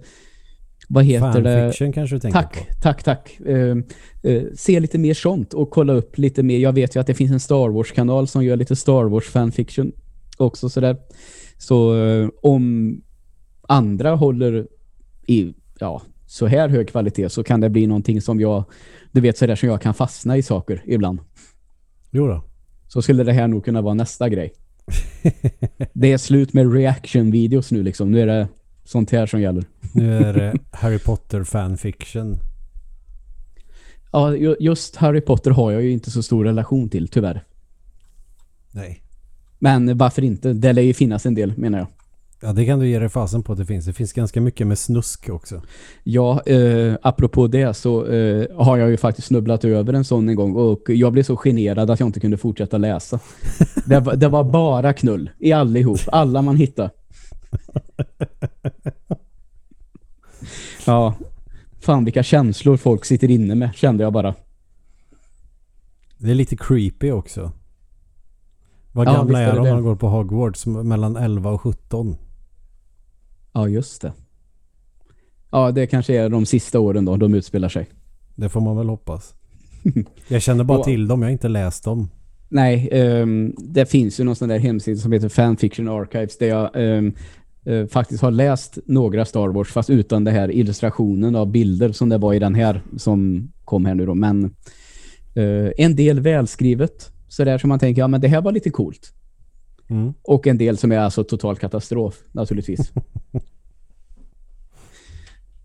[0.89, 1.55] vad heter det?
[1.61, 2.73] Fanfiction kanske du tänker Tack, på?
[2.81, 3.39] tack, tack.
[3.45, 3.77] Eh,
[4.23, 6.57] eh, se lite mer sånt och kolla upp lite mer.
[6.59, 9.91] Jag vet ju att det finns en Star Wars-kanal som gör lite Star Wars fanfiction
[10.37, 10.97] också sådär.
[11.57, 12.95] Så eh, om
[13.61, 14.67] andra håller
[15.27, 18.63] i ja, så här hög kvalitet så kan det bli någonting som jag,
[19.11, 21.19] du vet sådär som jag kan fastna i saker ibland.
[22.11, 22.43] Jo då.
[22.87, 24.53] Så skulle det här nog kunna vara nästa grej.
[25.93, 28.11] det är slut med reaction-videos nu liksom.
[28.11, 28.47] Nu är det
[28.83, 29.63] sånt här som gäller.
[29.93, 32.37] Nu är det Harry Potter fanfiction.
[34.11, 37.43] Ja, ju- just Harry Potter har jag ju inte så stor relation till, tyvärr.
[38.71, 39.03] Nej.
[39.59, 40.53] Men varför inte?
[40.53, 41.87] Det lär ju finnas en del, menar jag.
[42.41, 43.85] Ja, det kan du ge dig fasen på att det finns.
[43.85, 45.61] Det finns ganska mycket med snusk också.
[46.03, 50.35] Ja, eh, apropå det så eh, har jag ju faktiskt snubblat över en sån en
[50.35, 53.19] gång och jag blev så generad att jag inte kunde fortsätta läsa.
[53.85, 55.99] Det var, det var bara knull i allihop.
[56.07, 56.89] Alla man hittade.
[60.85, 61.13] Ja,
[61.79, 64.35] fan vilka känslor folk sitter inne med, kände jag bara.
[66.17, 67.51] Det är lite creepy också.
[68.91, 70.65] Vad Ja, gamla visst är de när de går på Hogwarts?
[70.65, 72.17] Mellan 11 och 17.
[73.59, 74.13] Ja, just det.
[75.51, 77.87] Ja, det kanske är de sista åren då de utspelar sig.
[78.35, 79.33] Det får man väl hoppas.
[80.27, 81.21] Jag känner bara till dem.
[81.21, 82.09] Jag har inte läst dem.
[82.49, 86.69] Nej, ehm, det finns ju någon sån där hemsida som heter Fanfiction Archives där jag
[86.73, 87.13] ehm,
[87.65, 92.09] eh, faktiskt har läst några Star Wars fast utan det här illustrationen av bilder som
[92.09, 94.15] det var i den här som kom här nu då.
[94.15, 94.43] Men
[95.35, 98.69] eh, en del välskrivet så där som man tänker, ja men det här var lite
[98.69, 99.13] coolt.
[99.89, 100.13] Mm.
[100.21, 102.91] Och en del som är alltså total katastrof naturligtvis.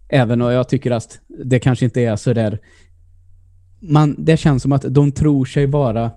[0.09, 2.59] Även om jag tycker att det kanske inte är så där
[3.81, 6.11] man, det känns som att de tror sig vara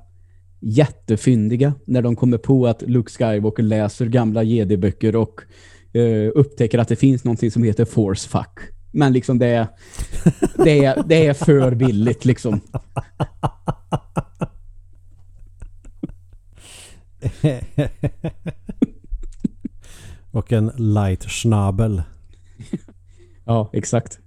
[0.59, 5.41] jättefyndiga när de kommer på att Luke Skywalker läser gamla Jedi-böcker och
[5.93, 8.59] eh, upptäcker att det finns någonting som heter force fuck.
[8.91, 9.67] Men liksom det är,
[10.63, 12.61] det är, det är för billigt liksom.
[20.31, 22.01] och en light schnabel.
[23.45, 24.19] Ja, exakt.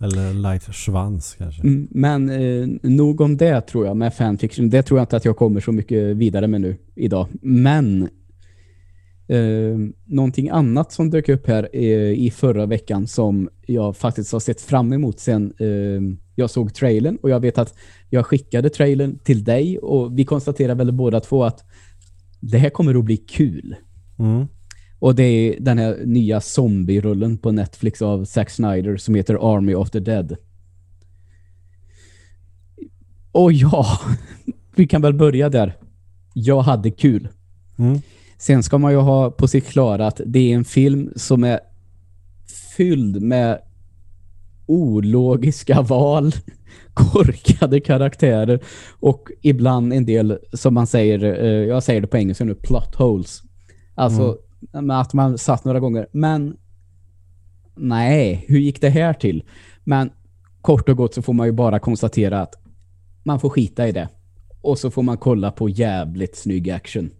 [0.00, 1.62] Eller light svans kanske.
[1.62, 4.70] Mm, Men eh, nog om det tror jag med fanfiction.
[4.70, 7.28] Det tror jag inte att jag kommer så mycket vidare med nu idag.
[7.42, 8.02] Men
[9.28, 14.40] eh, någonting annat som dök upp här eh, i förra veckan som jag faktiskt har
[14.40, 17.74] sett fram emot sen eh, jag såg trailern och jag vet att
[18.12, 21.64] jag skickade trailern till dig och vi konstaterar väl båda två att
[22.40, 23.76] det här kommer att bli kul.
[24.18, 24.46] Mm.
[24.98, 29.74] Och det är den här nya zombie-rullen på Netflix av Zack Snyder som heter Army
[29.74, 30.36] of the Dead.
[33.32, 33.86] Och ja,
[34.76, 35.76] vi kan väl börja där.
[36.34, 37.28] Jag hade kul.
[37.78, 38.00] Mm.
[38.38, 41.60] Sen ska man ju ha på sig klara att det är en film som är
[42.76, 43.60] fylld med
[44.66, 46.32] ologiska val.
[46.94, 48.60] korkade karaktärer
[49.00, 52.94] och ibland en del, som man säger, eh, jag säger det på engelska nu, plot
[52.94, 53.42] holes.
[53.94, 54.38] Alltså
[54.72, 56.06] med att man satt några gånger.
[56.12, 56.56] Men
[57.76, 59.44] nej, hur gick det här till?
[59.84, 60.10] Men
[60.60, 62.54] kort och gott så får man ju bara konstatera att
[63.22, 64.08] man får skita i det.
[64.60, 67.10] Och så får man kolla på jävligt snygg action.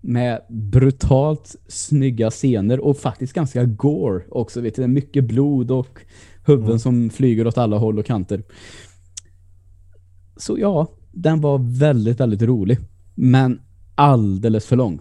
[0.00, 4.60] Med brutalt snygga scener och faktiskt ganska gore också.
[4.60, 6.00] Vet du, mycket blod och
[6.48, 6.78] huvuden Mm.
[6.78, 8.42] som flyger åt alla håll och kanter.
[10.36, 12.78] Så ja, den var väldigt, väldigt rolig.
[13.14, 13.60] Men
[13.94, 15.00] alldeles för lång.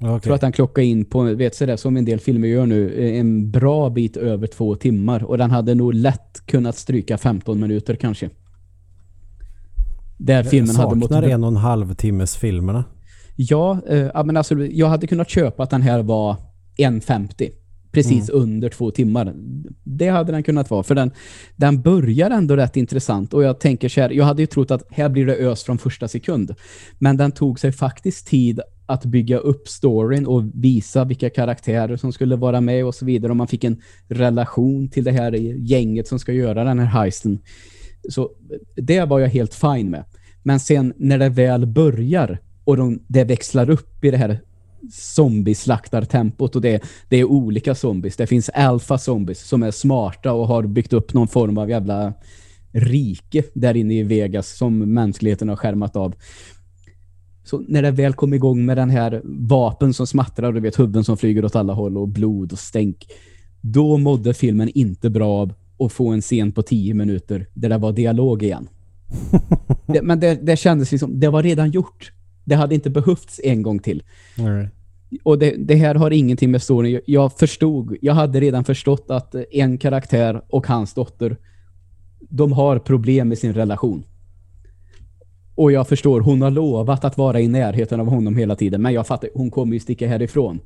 [0.00, 2.48] Ja, Jag tror att den klockade in på, vet så där, som en del filmer
[2.48, 5.24] gör nu, en bra bit över två timmar.
[5.24, 8.30] Och den hade nog lätt kunnat stryka 15 minuter kanske.
[10.18, 11.10] Där filmen hade mått...
[11.10, 12.84] Saknar en och en halv timmes filmerna.
[13.36, 16.36] Ja, eh, men alltså, jag hade kunnat köpa att den här var
[16.78, 17.50] 1.50.
[17.92, 19.34] Precis under två timmar.
[19.84, 20.82] Det hade den kunnat vara.
[20.82, 21.10] För den,
[21.56, 23.34] den börjar ändå rätt intressant.
[23.34, 25.78] Och jag tänker så här, jag hade ju trott att här blir det ös från
[25.78, 26.54] första sekund.
[26.98, 32.12] Men den tog sig faktiskt tid att bygga upp storyn och visa vilka karaktärer som
[32.12, 33.30] skulle vara med och så vidare.
[33.32, 37.38] Och man fick en relation till det här gänget som ska göra den här heisten.
[38.10, 38.30] Så
[38.76, 40.04] det var jag helt fine med.
[40.42, 44.40] Men sen när det väl börjar och de, det växlar upp i det här
[44.90, 48.16] zombieslaktartempot och det, det är olika zombies.
[48.16, 52.14] Det finns alpha zombies som är smarta och har byggt upp någon form av jävla
[52.72, 56.14] rike där inne i Vegas som mänskligheten har skärmat av.
[57.44, 61.04] Så när det väl kom igång med den här vapen som smattrar du vet huvuden
[61.04, 63.06] som flyger åt alla håll och blod och stänk.
[63.60, 67.78] Då mådde filmen inte bra av att få en scen på 10 minuter där det
[67.78, 68.68] var dialog igen.
[69.86, 72.12] det, men det, det kändes liksom, det var redan gjort.
[72.48, 74.02] Det hade inte behövts en gång till.
[74.38, 74.68] Nej.
[75.22, 77.00] Och det, det här har ingenting med storyn.
[77.06, 81.36] Jag- förstod, jag hade redan förstått att en karaktär och hans dotter,
[82.20, 84.04] de har problem med sin relation.
[85.54, 88.92] Och jag förstår, hon har lovat att vara i närheten av honom hela tiden, men
[88.92, 90.60] jag fattar, hon kommer ju sticka härifrån.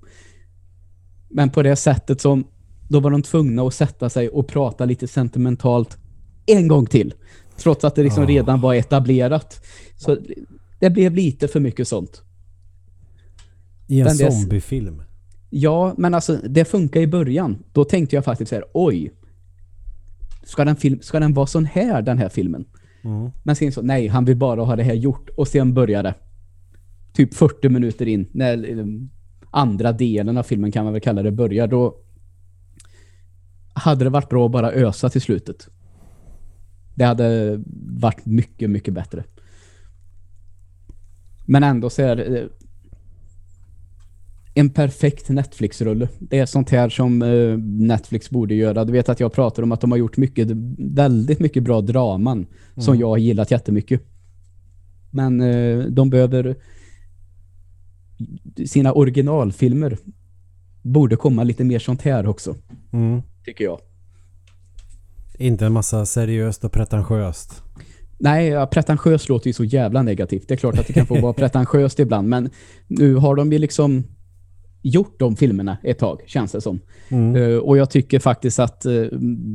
[1.31, 2.45] Men på det sättet som,
[2.88, 5.99] då var de tvungna att sätta sig och prata lite sentimentalt
[6.47, 7.14] en gång till.
[7.57, 8.27] Trots att det liksom Ah.
[8.27, 9.64] redan var etablerat.
[9.97, 10.16] Så
[10.83, 12.23] det blev lite för mycket sånt.
[13.88, 15.03] I en är- zombiefilm.
[15.51, 17.62] Ja, men alltså det funkar i början.
[17.73, 19.12] Då tänkte jag faktiskt så här, oj.
[20.45, 22.64] Ska den, film, ska den vara sån här, den här filmen?
[23.05, 23.31] Mm.
[23.42, 25.31] Men sen så, nej, han vill bara ha det här gjort.
[25.37, 26.14] Och sen börjar det.
[27.12, 28.87] Typ 40 minuter in, när eh,
[29.51, 31.97] andra delen av filmen kan man väl kalla det börjar, då
[33.75, 35.68] hade det varit bra att bara ösa till slutet.
[36.95, 37.61] Det hade
[38.01, 39.25] varit mycket, mycket bättre.
[41.44, 42.48] Men ändå så är det
[44.55, 46.09] en perfekt Netflix-rulle.
[46.18, 48.85] Det är sånt här som eh, Netflix borde göra.
[48.85, 52.46] Du vet att jag pratar om att de har gjort mycket, väldigt mycket bra draman
[52.76, 54.02] som jag har gillat jättemycket.
[55.11, 56.57] Men eh, de behöver
[58.66, 59.98] sina originalfilmer
[60.83, 62.57] borde komma lite mer sånt här också,
[62.92, 63.22] Mm.
[63.44, 63.81] tycker jag.
[65.38, 67.62] Inte en massa seriöst och pretentiöst.
[68.22, 70.48] Nej, ja, pretentiöst låter ju så jävla negativt.
[70.48, 72.50] Det är klart att det kan få vara pretentiöst ibland, men
[72.88, 74.04] nu har de ju liksom
[74.82, 76.80] gjort de filmerna ett tag, känns det som.
[77.08, 77.37] Mm.
[77.37, 79.02] Eh, och jag tycker faktiskt att, eh,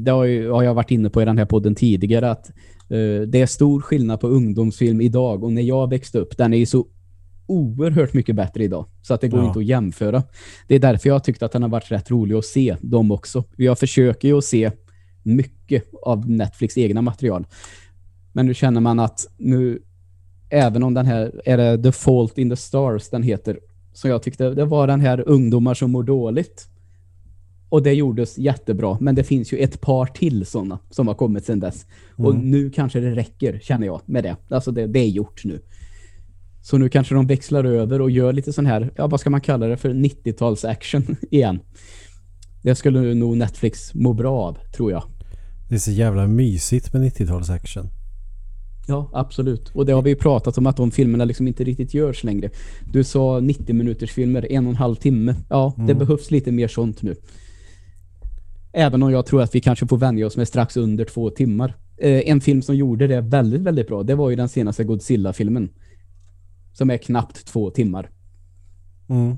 [0.06, 2.50] det har, ju, har jag varit inne på i den här podden tidigare, att
[2.90, 6.58] eh, det är stor skillnad på ungdomsfilm idag och när jag växte upp, den är
[6.58, 6.86] ju så
[7.48, 8.86] oerhört mycket bättre idag.
[9.02, 9.48] Så att det går Ja.
[9.48, 10.24] inte att jämföra.
[10.68, 13.12] Det är därför jag har tyckt att den har varit rätt rolig att se, dem
[13.12, 13.44] också.
[13.56, 14.72] Jag försöker ju att se
[15.24, 17.46] mycket av Netflix egna material.
[18.38, 19.80] Men nu känner man att nu,
[20.50, 23.60] även om den här, är det The Fault in the Stars den heter,
[23.94, 26.68] så jag tyckte det var den här ungdomar som mår dåligt.
[27.70, 28.98] Och det gjordes jättebra.
[29.02, 31.86] Men det finns ju ett par till sådana som har kommit sedan dess.
[32.16, 34.36] Och nu kanske det räcker, känner jag, med det.
[34.50, 35.62] Alltså det, det är gjort nu.
[36.62, 39.42] Så nu kanske de växlar över och gör lite sån här, ja vad ska man
[39.42, 41.60] kalla det för, 90-tals action igen.
[42.64, 45.04] Det skulle nog Netflix må bra av, tror jag.
[45.70, 47.90] Det är så jävla mysigt med 90-tals action.
[48.88, 49.70] Ja, absolut.
[49.70, 52.50] Och det har vi ju pratat om att de filmerna liksom inte riktigt görs längre.
[52.94, 55.36] Du sa 90 minuters filmer, en och en halv timme.
[55.50, 57.16] Ja, det behövs lite mer sånt nu.
[58.74, 61.74] Även om jag tror att vi kanske får vänja oss med strax under två timmar.
[61.98, 65.70] Eh, en film som gjorde det väldigt, väldigt bra, det var ju den senaste Godzilla-filmen.
[66.74, 68.10] Som är knappt två timmar.
[69.10, 69.38] Mm.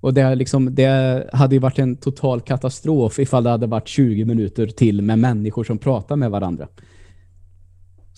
[0.00, 4.24] Och det, liksom, det hade ju varit en total katastrof ifall det hade varit 20
[4.24, 6.68] minuter till med människor som pratar med varandra.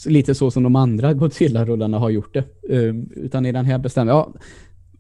[0.07, 2.45] Lite så som de andra Godzilla-rullarna har gjort det.
[2.69, 4.33] Um, utan i den här bestämmer ja,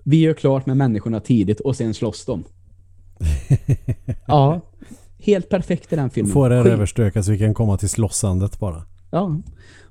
[0.05, 2.45] vi gör klart med människorna tidigt och sen slåss de.
[4.26, 4.61] ja,
[5.22, 6.32] Helt perfekt i den filmen.
[6.32, 8.82] Får det överstökat så vi kan komma till slåssandet bara.
[9.11, 9.36] Ja.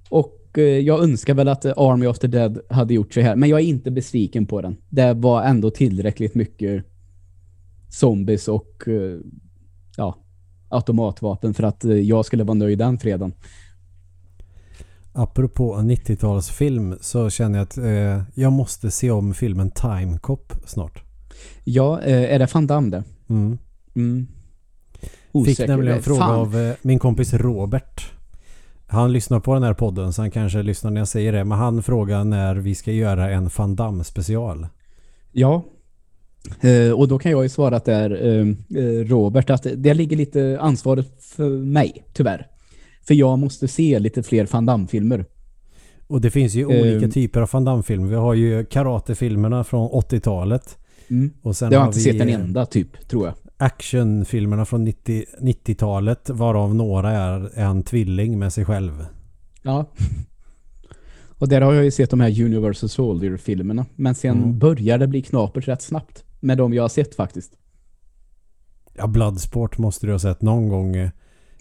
[0.09, 3.35] Och eh, jag önskar väl att Army of the Dead hade gjort så här.
[3.35, 4.77] Men jag är inte besviken på den.
[4.89, 6.85] Det var ändå tillräckligt mycket
[7.89, 9.19] zombies och eh,
[9.97, 10.15] ja,
[10.69, 13.33] automatvapen för att eh, jag skulle vara nöjd den fredagen.
[15.13, 21.03] Apropå 90-talsfilm så känner jag att eh, jag måste se om filmen Time Cop snart.
[21.63, 23.03] Ja, eh, är det Van Damme det?
[23.29, 23.57] Mm.
[23.95, 24.27] Mm.
[25.01, 25.67] Fick Osäker.
[25.67, 26.35] nämligen en fråga fan.
[26.35, 28.11] av eh, min kompis Robert.
[28.87, 31.43] Han lyssnar på den här podden så han kanske lyssnar när jag säger det.
[31.43, 34.67] Men han frågar när vi ska göra en Van Damme special.
[35.31, 35.63] Ja.
[36.61, 38.47] Eh, och då kan jag ju svara att det är eh,
[38.83, 42.47] eh, Robert att det ligger lite ansvaret för mig, tyvärr.
[43.07, 45.25] För jag måste se lite fler Van Damme-filmer.
[46.07, 48.07] Och det finns ju olika typer av Van Damme-filmer.
[48.07, 50.77] Vi har ju karatefilmerna från 80-talet.
[51.09, 51.31] Mm.
[51.41, 53.33] Och sen Det har har jag inte vi sett en enda, typ, tror jag.
[53.57, 56.29] actionfilmerna från 90 90-talet.
[56.29, 59.05] Varav några är en tvilling med sig själv.
[59.61, 59.85] Ja.
[61.37, 63.85] Och där har jag ju sett de här Universal Soldier-filmerna.
[63.95, 64.59] Men sen Mm.
[64.59, 66.23] börjar det bli knapert rätt snabbt.
[66.39, 67.51] Med de jag har sett faktiskt.
[68.93, 71.09] Ja, Bloodsport måste du ha sett någon gång.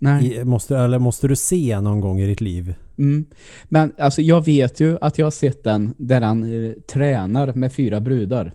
[0.00, 0.34] Eh, Nej.
[0.34, 2.74] I, måste, eller måste du se någon gång i ditt liv?
[2.98, 3.24] Mm.
[3.64, 7.72] Men alltså jag vet ju att jag har sett den där han eh, tränar med
[7.72, 8.52] fyra brudar.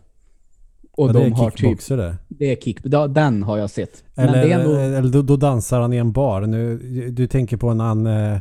[0.92, 1.88] Och ja, de det har typ...
[1.88, 2.18] där.
[2.28, 2.80] Det är kick...
[2.84, 4.04] Ja, den har jag sett.
[4.16, 4.76] Eller, det är nog...
[4.76, 6.42] eller då, då dansar han i en bar.
[6.42, 6.78] Nu,
[7.12, 8.34] du tänker på när han, eh,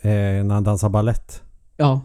[0.00, 1.42] eh, när han dansar ballett.
[1.76, 2.00] Ja,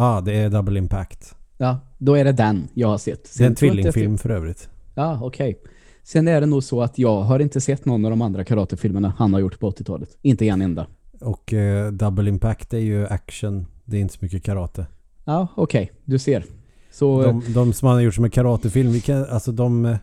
[0.00, 1.34] Ja, ah, det är Double Impact.
[1.56, 3.38] ja, då är det den jag har sett.
[3.38, 4.68] Det är en Sen tvillingfilm för övrigt.
[4.94, 5.58] Ja, okej.
[6.02, 9.12] Sen är det nog så att jag har inte sett någon av de andra karatefilmerna
[9.18, 10.18] han har gjort på 80-talet.
[10.22, 10.86] Inte en enda.
[11.20, 13.66] Och eh, Double Impact är ju action.
[13.84, 14.86] Det är inte så mycket karate.
[15.24, 15.92] Ja, okej.
[16.04, 16.44] Du ser.
[16.92, 17.22] Så...
[17.22, 19.96] De, de som han har gjort som en karatefilm, vilka, alltså de eh,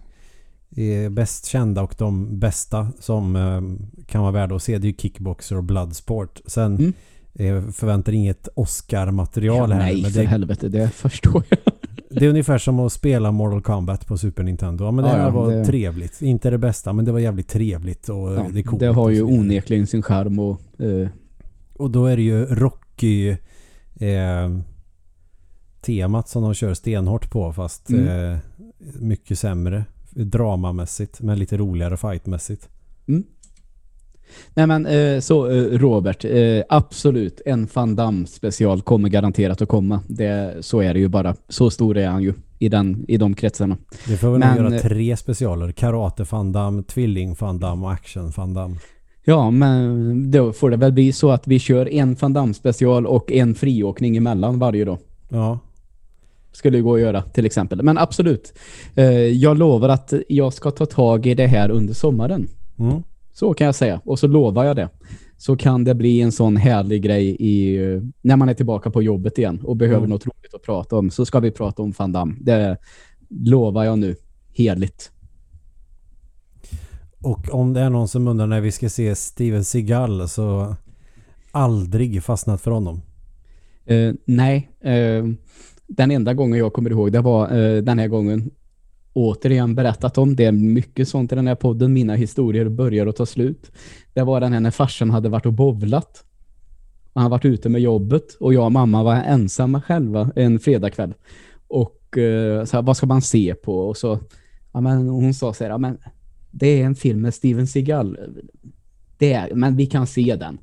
[0.75, 3.61] är bäst kända och de bästa som eh,
[4.05, 6.41] kan vara värda att se det är ju Kickboxer och Bloodsport.
[6.45, 6.93] Sen Mm.
[7.65, 9.83] eh, förväntar inget Oscar-material ja, här.
[9.83, 10.69] nej, men för det, helvete.
[10.69, 11.66] Det förstår jag.
[12.19, 14.85] Det är ungefär som att spela Mortal Kombat på Super Nintendo.
[14.85, 16.21] Ja, men det Ja, ja, var det- trevligt.
[16.21, 18.79] Inte det bästa, men det var jävligt trevligt och Ja, det är coolt.
[18.79, 20.61] det har ju onekligen sin charm och...
[20.81, 21.07] eh,
[21.73, 23.29] Och då är det ju Rocky
[23.99, 24.57] eh,
[25.81, 28.31] temat som de kör stenhårt på fast Mm.
[28.33, 28.37] eh,
[28.99, 32.69] mycket sämre dramamässigt men lite roligare fightmässigt.
[34.53, 39.69] Nej men eh, så eh, Robert, eh, absolut en Van Damme special kommer garanterat att
[39.69, 39.99] komma.
[40.07, 41.35] Det, så är det ju bara.
[41.49, 43.77] Så stor är han ju i, den, i de kretsarna.
[44.07, 45.71] Det får vi nog göra tre specialer.
[45.71, 48.75] Karate Van Damme, Tvilling Van Damme och Action Van Damme.
[49.23, 53.07] Ja, men då får det väl bli så att vi kör en Van Damme special
[53.07, 54.97] och en friåkning emellan varje dag.
[55.29, 55.59] Ja,
[56.51, 57.83] Skulle gå att göra till exempel.
[57.83, 58.53] Men absolut.
[59.33, 62.47] Jag lovar att jag ska ta tag i det här under sommaren.
[62.79, 63.03] mm.
[63.39, 64.01] Så kan jag säga.
[64.05, 64.89] Och så lovar jag det.
[65.37, 69.01] Så kan det bli en sån härlig grej i, eh, när man är tillbaka på
[69.01, 70.09] jobbet igen och behöver Mm.
[70.09, 71.09] något roligt att prata om.
[71.09, 72.35] Så ska vi prata om Van Damme.
[72.41, 72.77] Det
[73.29, 74.15] lovar jag nu.
[74.53, 75.11] Heligt.
[77.23, 80.75] Och om det är någon som undrar när vi ska se Steven Seagal så
[81.51, 83.01] aldrig fastnat för honom.
[83.85, 85.25] Eh, nej, eh,
[85.87, 88.51] den enda gången jag kommer ihåg det var eh, den här gången
[89.13, 90.35] återigen berättat om.
[90.35, 91.93] Det är mycket sånt i den här podden.
[91.93, 93.71] Mina historier börjar att ta slut.
[94.13, 96.23] Det var den här när farsan hade varit och bovlat.
[97.13, 101.13] Han hade varit ute med jobbet och jag och mamma var ensamma själva en fredagkväll.
[101.67, 103.79] Och eh, så här, vad ska man se på?
[103.79, 104.19] Och så,
[104.73, 105.97] ja, men hon sa så här, ja, men
[106.51, 108.17] det är en film med Steven Seagal.
[109.17, 110.57] Det är, men vi kan se den.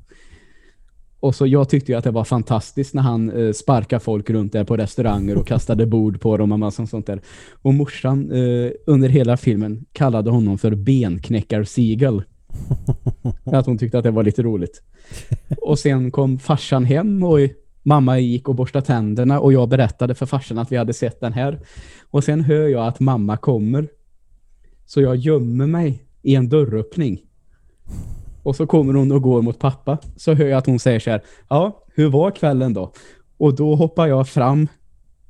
[1.25, 4.53] Och så jag tyckte ju att det var fantastiskt när han eh, sparkade folk runt
[4.53, 7.21] där på restauranger och kastade bord på dem och massa sånt där.
[7.61, 12.23] Och morsan eh, under hela filmen kallade honom för benknäckar-Seagal.
[13.43, 14.83] att hon tyckte att det var lite roligt.
[15.61, 17.39] Och sen kom farsan hem och
[17.83, 21.33] mamma gick och borstade tänderna och jag berättade för farsan att vi hade sett den
[21.33, 21.59] här.
[22.11, 23.87] Och sen hör jag att mamma kommer.
[24.85, 27.21] Så jag gömmer mig i en dörröppning.
[28.45, 29.97] Och så kommer hon och går mot pappa.
[30.15, 31.21] Så hör jag att hon säger så här.
[31.49, 32.93] Ja, hur var kvällen då?
[33.37, 34.67] Och då hoppar jag fram,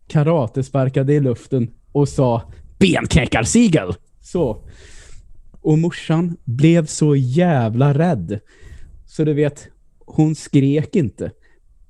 [0.08, 2.42] karatesparkade i luften och sa
[2.80, 3.94] benknäckarsigel.
[4.22, 4.64] Så.
[5.62, 8.40] Och morsan blev så jävla rädd.
[9.06, 9.68] Så du vet,
[10.06, 11.32] hon skrek inte.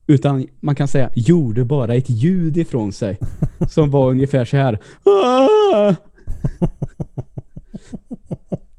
[0.08, 3.20] Utan man kan säga gjorde bara ett ljud ifrån sig.
[3.70, 4.80] Som var ungefär så här.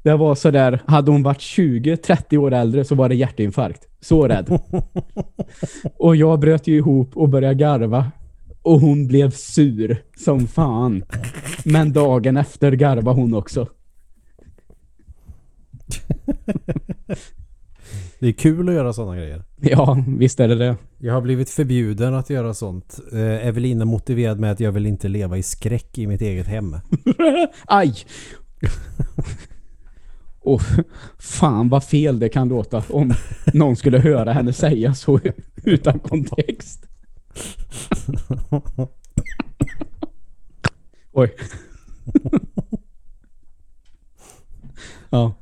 [0.07, 3.87] Det var så där, hade hon varit 20-30 år äldre så var det hjärtinfarkt.
[4.01, 4.59] Så rädd.
[5.97, 8.11] Och jag bröt ju ihop och började garva.
[8.61, 11.03] Och hon blev sur som fan.
[11.65, 13.67] Men dagen efter garva hon också.
[18.19, 19.43] Det är kul att göra sådana grejer.
[19.61, 20.75] Ja, visst är det det.
[20.97, 22.99] Jag har blivit förbjuden att göra sånt.
[23.13, 26.75] Eh, Evelina motiverad med att jag vill inte leva i skräck i mitt eget hem.
[27.65, 27.95] Aj!
[30.47, 30.61] Och
[31.19, 33.13] fan vad fel det kan låta om
[33.53, 35.19] någon skulle höra henne säga så
[35.63, 36.85] utan kontext.
[41.11, 41.35] Oj.
[45.09, 45.33] ja.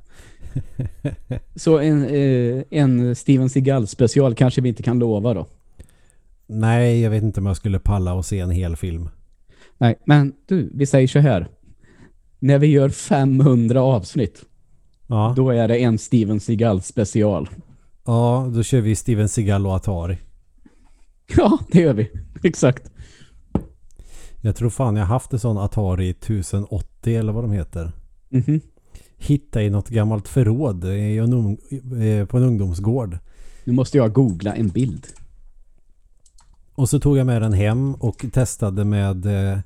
[1.56, 5.48] Så en, eh, en Steven Seagal special kanske vi inte kan lova då.
[6.48, 9.10] Nej, jag vet inte om jag skulle palla och se en hel film.
[9.78, 11.48] Nej, men du, vi säger så här.
[12.40, 14.46] När vi gör 500 avsnitt,
[15.08, 17.50] Ja, då är det en Steven Seagal special.
[18.06, 20.18] ja då kör vi Steven Seagal och Atari.
[21.38, 22.12] Ja, det gör vi.
[22.44, 22.92] Exakt.
[24.42, 27.92] Jag tror fan jag haft en sån Atari 1080 eller vad de heter.
[28.30, 28.62] Mhm.
[29.18, 31.58] Hitta i något gammalt förråd i en ung,
[32.28, 33.18] på en ungdomsgård.
[33.64, 35.08] Nu måste jag googla en bild.
[36.76, 39.60] Och så tog jag med den hem och testade med eh,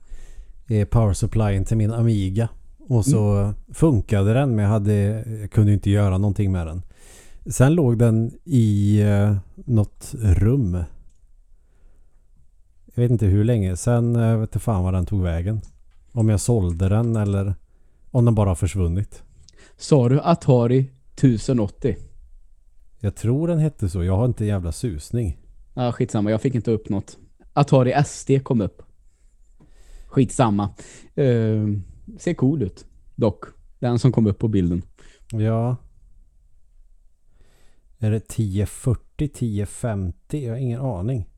[0.68, 2.50] eh, power supplyen till min Amiga.
[2.90, 4.94] Och så funkade den men jag, hade,
[5.42, 6.82] jag kunde inte göra någonting med den.
[7.46, 10.84] Sen låg den i eh, något rum.
[12.86, 13.78] Jag vet inte hur länge.
[13.78, 15.62] Sen eh, vet inte fan var den tog vägen.
[16.12, 17.56] Om jag sålde den eller
[18.12, 19.24] om den bara har försvunnit.
[19.78, 21.96] Sa du Atari 1080?
[23.00, 24.04] Jag tror den hette så.
[24.04, 25.38] Jag har inte jävla susning.
[25.74, 26.32] Ja, skitsamma.
[26.32, 27.18] Jag fick inte upp något.
[27.54, 28.82] Atari SD kom upp.
[30.08, 30.70] Skitsamma.
[31.18, 31.80] Uh,
[32.20, 32.86] ser cool ut.
[33.16, 33.46] Dock.
[33.80, 34.82] Den som kom upp på bilden.
[35.32, 35.76] Ja.
[38.00, 40.46] Är det 1040, 1050?
[40.46, 41.30] Jag har ingen aning.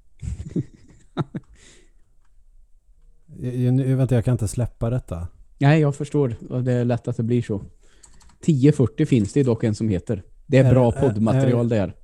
[3.39, 5.27] jag, nu, vänta, jag kan inte släppa detta.
[5.57, 6.35] Nej, jag förstår.
[6.61, 7.61] Det är lätt att det blir så.
[8.41, 10.23] 1040 finns det dock en som heter.
[10.45, 11.95] Det är Är- bra poddmaterial är- där.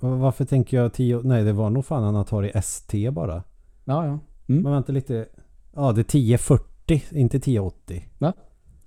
[0.00, 1.20] Varför tänker jag 10...
[1.24, 3.42] Nej, det var nog fan en Atari ST bara.
[3.84, 4.18] Ja, ja.
[4.46, 5.26] Men vänta lite.
[5.74, 8.04] Ja, det är 1040, inte 1080.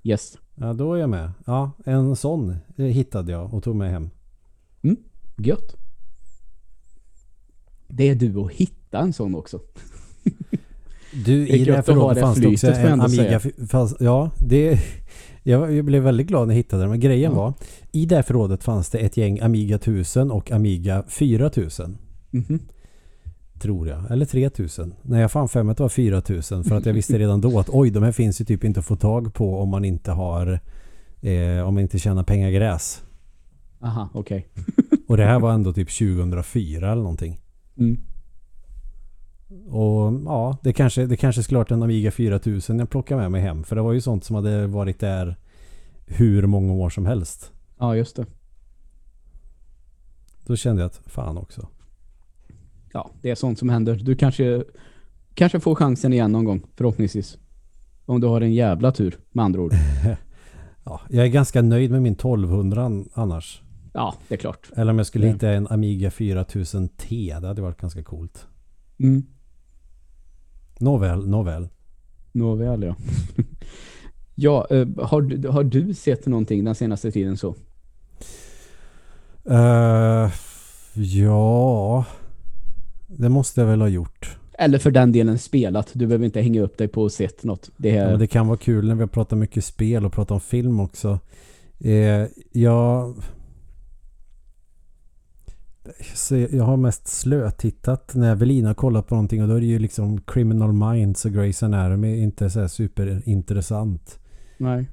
[0.04, 0.38] Yes.
[0.56, 1.32] Ja, då är jag med.
[1.46, 4.10] Ja, en sån eh, hittade jag och tog med hem.
[5.38, 5.76] Gött.
[7.88, 9.60] Det är du att hitta en sån också.
[11.26, 13.40] Du, Det i det här förrådet det fanns det också en Amiga...
[13.70, 14.80] Fanns, ja, det...
[15.44, 16.90] Jag, blev väldigt glad när jag hittade den.
[16.90, 17.38] Men grejen Ja.
[17.38, 17.54] var,
[17.92, 21.98] i det här förrådet fanns det ett gäng Amiga 1000 och Amiga 4000.
[22.32, 22.60] Mhm.
[23.60, 24.12] Tror jag.
[24.12, 24.94] Eller 3000.
[25.02, 26.64] Nej, jag fann fem att det var 4000.
[26.64, 28.86] För att jag visste redan då att oj, de här finns ju typ inte att
[28.86, 30.60] få tag på om man inte har...
[31.22, 33.04] Eh, om man inte tjänar pengar gräs.
[33.82, 34.48] Aha, okej.
[35.08, 37.40] Och det här var ändå typ 2004 eller någonting.
[37.78, 37.98] Mm.
[39.68, 43.42] Och ja, det kanske, det kanske skulle varit en Amiga 4000 jag plockade med mig
[43.42, 43.64] hem.
[43.64, 45.36] För det var ju sånt som hade varit där
[46.06, 47.52] hur många år som helst.
[47.80, 48.26] Ja, just det.
[50.46, 51.68] Då kände jag att fan också.
[52.94, 53.96] Ja, det är sånt som händer.
[53.96, 54.64] Du kanske,
[55.34, 57.38] kanske får chansen igen någon gång, förhoppningsvis.
[58.06, 59.74] Om du har en jävla tur, med andra ord.
[60.90, 63.62] Ja, jag är ganska nöjd med min 1200 an- annars.
[63.94, 64.70] Ja, det är klart.
[64.76, 67.40] Eller om jag skulle hitta en Amiga 4000T.
[67.42, 68.48] Det hade varit ganska coolt.
[69.00, 69.24] Mm.
[70.80, 71.68] Nåväl, nåväl.
[72.32, 72.96] Nåväl, ja.
[74.36, 77.56] ja, eh, har, du- har du sett någonting den senaste tiden så?
[79.50, 80.30] Uh,
[80.94, 82.06] ja,
[83.08, 84.38] det måste jag väl ha gjort.
[84.60, 85.90] Eller för den delen spelat.
[85.94, 87.70] Du behöver inte hänga upp dig på och sett något.
[87.78, 88.10] Det Ja, är...
[88.10, 90.80] men det kan vara kul när vi har pratat mycket spel och pratat om film
[90.80, 91.20] också.
[91.80, 93.16] Eh, jag,
[96.16, 99.66] så jag har mest slötittat när Evelina har kollat på någonting och då är det
[99.66, 104.20] ju liksom Criminal Minds och Grey's Anatomy inte så här superintressant.
[104.58, 104.88] Nej.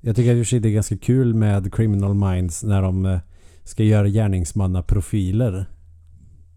[0.00, 3.18] Jag tycker att det är ganska kul med Criminal Minds när de eh,
[3.64, 5.66] ska göra gärningsmannaprofiler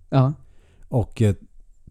[0.10, 0.34] Ja.
[0.90, 1.36] Och eh,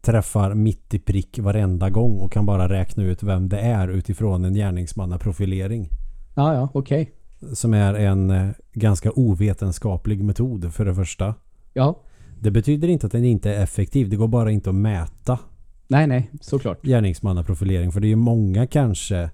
[0.00, 4.44] träffar mitt i prick varenda gång och kan bara räkna ut vem det är utifrån
[4.44, 5.88] en gärningsmannaprofilering.
[6.34, 7.12] Ja, ja, okej.
[7.54, 11.34] Som är en eh, ganska ovetenskaplig metod för det första.
[11.72, 12.02] Ja.
[12.40, 14.08] Det betyder inte att den inte är effektiv.
[14.08, 15.38] Det går bara inte att mäta
[15.88, 16.82] Nej, nej, såklart.
[16.82, 17.92] gärningsmannaprofilering.
[17.92, 19.30] För det är ju många kanske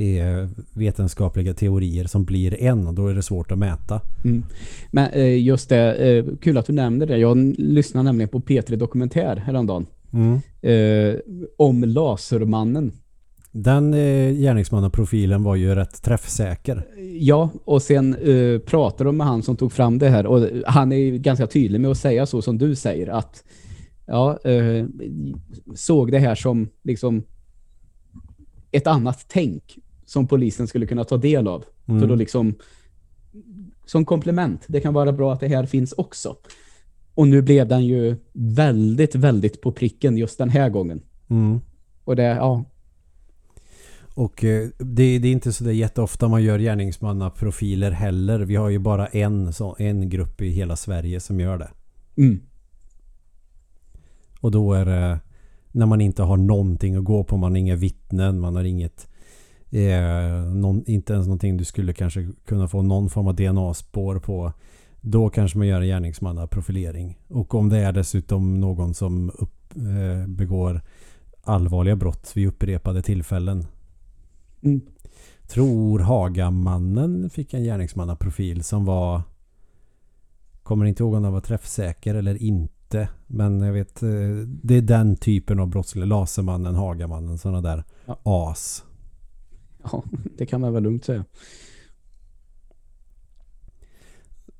[0.00, 4.00] eh, vetenskapliga teorier som blir en och då är det svårt att mäta.
[4.24, 4.44] Mm.
[4.90, 7.18] Men eh, just det, eh, kul att du nämnde det.
[7.18, 9.86] Jag lyssnade nämligen på P3 Dokumentär häromdagen.
[10.62, 11.14] Eh,
[11.56, 12.92] om Lasermannen.
[13.52, 16.86] Den eh, gärningsmannaprofilen var ju rätt träffsäker.
[17.18, 20.92] Ja, och sen eh, pratade de med han som tog fram det här och han
[20.92, 23.44] är ju ganska tydlig med att säga så som du säger att
[24.06, 24.86] ja, eh,
[25.74, 27.22] såg det här som liksom
[28.70, 29.78] ett annat tänk
[30.10, 31.64] som polisen skulle kunna ta del av.
[31.86, 32.00] Mm.
[32.00, 32.54] För att liksom
[33.86, 34.64] som komplement.
[34.68, 36.36] Det kan vara bra att det här finns också.
[37.14, 41.02] Och nu blev den ju väldigt, väldigt på pricken just den här gången.
[41.28, 41.60] Mm.
[42.04, 42.64] Och det, ja.
[44.14, 48.40] Och eh, det, det är inte så där jätteofta man gör gärningsmannaprofiler heller.
[48.40, 51.70] Vi har ju bara en, så, en grupp i hela Sverige som gör det.
[52.16, 52.40] Mm.
[54.40, 55.20] Och då är det
[55.72, 57.36] när man inte har någonting att gå på.
[57.36, 59.09] Man har inga vittnen, man har inget
[59.70, 64.52] eh, någon, inte ens någonting du skulle kanske kunna få någon form av DNA-spår på.
[65.00, 67.18] Då kanske man gör en gärningsmannaprofilering.
[67.28, 70.80] Och om det är dessutom någon som upp, eh, begår
[71.42, 73.66] allvarliga brott vid upprepade tillfällen.
[74.62, 74.80] Mm.
[75.48, 79.22] Tror Hagamannen fick en gärningsmannaprofil som var
[80.62, 83.08] Kommer inte ihåg om den var träffsäker eller inte.
[83.26, 84.08] Men jag vet, eh,
[84.62, 86.08] det är den typen av brottslighet.
[86.08, 88.18] Lasermannen, Hagamannen, sådana där Ja.
[88.22, 88.84] as.
[89.92, 90.04] ja,
[90.38, 91.24] det kan man väl lugnt säga.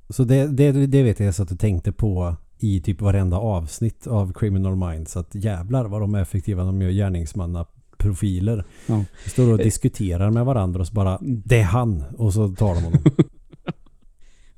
[0.08, 4.06] Så det, det, det vet jag så att du tänkte på i typ varenda avsnitt
[4.06, 5.16] av Criminal Minds.
[5.16, 8.64] Att jävlar vad de är effektiva när de gör gärningsmannaprofiler.
[8.86, 9.04] Ja.
[9.24, 12.04] De står och diskuterar med varandra och så bara Det är han!
[12.16, 13.02] Och så tar de honom.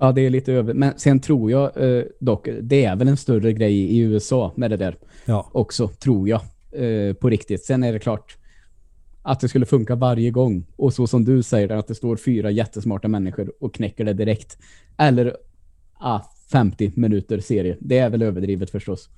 [0.03, 0.75] Ja, det är lite över.
[0.75, 4.71] Men sen tror jag eh, dock, det är väl en större grej i USA med
[4.71, 6.41] det där Ja, också, tror jag.
[6.73, 7.65] Eh, på riktigt.
[7.65, 8.37] Sen är det klart
[9.23, 10.65] att det skulle funka varje gång.
[10.77, 14.59] Och så som du säger, att det står fyra jättesmarta människor och knäcker det direkt.
[14.99, 15.37] Eller
[15.95, 16.21] ah,
[16.53, 17.77] 50 minuter serie.
[17.81, 19.09] Det är väl överdrivet förstås.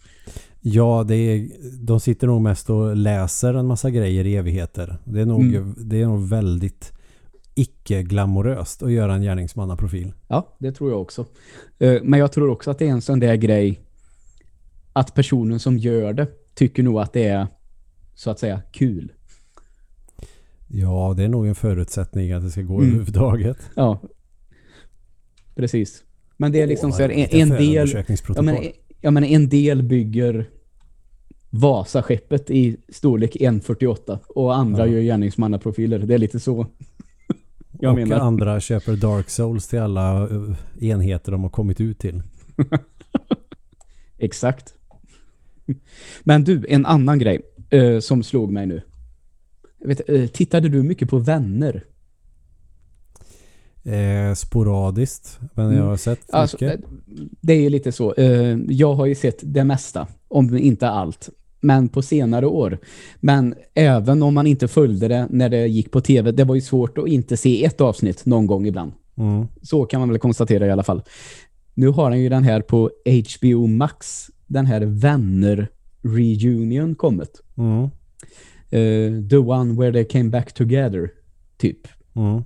[0.60, 1.48] ja det är,
[1.84, 4.96] de sitter nog mest och läser en massa grejer i evigheter.
[5.04, 5.74] Det är nog, Mm.
[5.78, 6.92] det är nog väldigt
[7.54, 10.12] icke-glamoröst att göra en gärningsmannaprofil.
[10.28, 11.26] Ja, det tror jag också.
[11.78, 13.80] Eh, Men jag tror också att det är en sån där grej
[14.92, 17.46] att personen som gör det tycker nog att det är
[18.14, 19.12] så att säga kul.
[20.68, 22.86] Ja, det är nog en förutsättning att det ska gå Mm.
[22.86, 23.56] överhuvudtaget.
[23.76, 24.02] Ja,
[25.54, 26.04] precis.
[26.36, 28.04] Men det är liksom så här, en, en del...
[28.36, 28.56] Ja men,
[29.00, 30.48] ja men en del bygger
[31.50, 34.92] Vasaskeppet i storlek 1.48 och andra Ja.
[34.92, 35.98] gör gärningsmannaprofiler.
[35.98, 36.66] Det är lite så.
[37.80, 38.18] Jag och menar.
[38.18, 42.22] andra köper Dark Souls till alla eh, enheter de har kommit ut till.
[44.18, 44.74] Exakt.
[46.24, 47.40] Men du, en annan grej
[47.70, 48.82] eh, som slog mig nu.
[49.84, 51.84] Vet, eh, tittade du mycket på Vänner?
[53.84, 55.38] Eh, sporadiskt.
[55.54, 56.34] Men jag har sett mycket.
[56.34, 56.56] Alltså,
[57.40, 58.14] det är ju lite så.
[58.14, 61.28] Eh, jag har ju sett det mesta, om inte allt.
[61.60, 62.78] Men på senare år.
[63.20, 66.60] Men även om man inte följde det när det gick på tv, det var ju
[66.60, 68.92] svårt att inte se ett avsnitt någon gång ibland.
[69.16, 69.46] Mm.
[69.62, 71.02] Så kan man väl konstatera i alla fall.
[71.74, 75.68] Nu har han ju den här på HBO Max, den här Vänner
[76.02, 77.42] Reunion kommit.
[77.58, 77.88] Mm.
[78.74, 81.10] Eh, the one where they came back together,
[81.56, 81.88] typ.
[82.16, 82.42] Mm.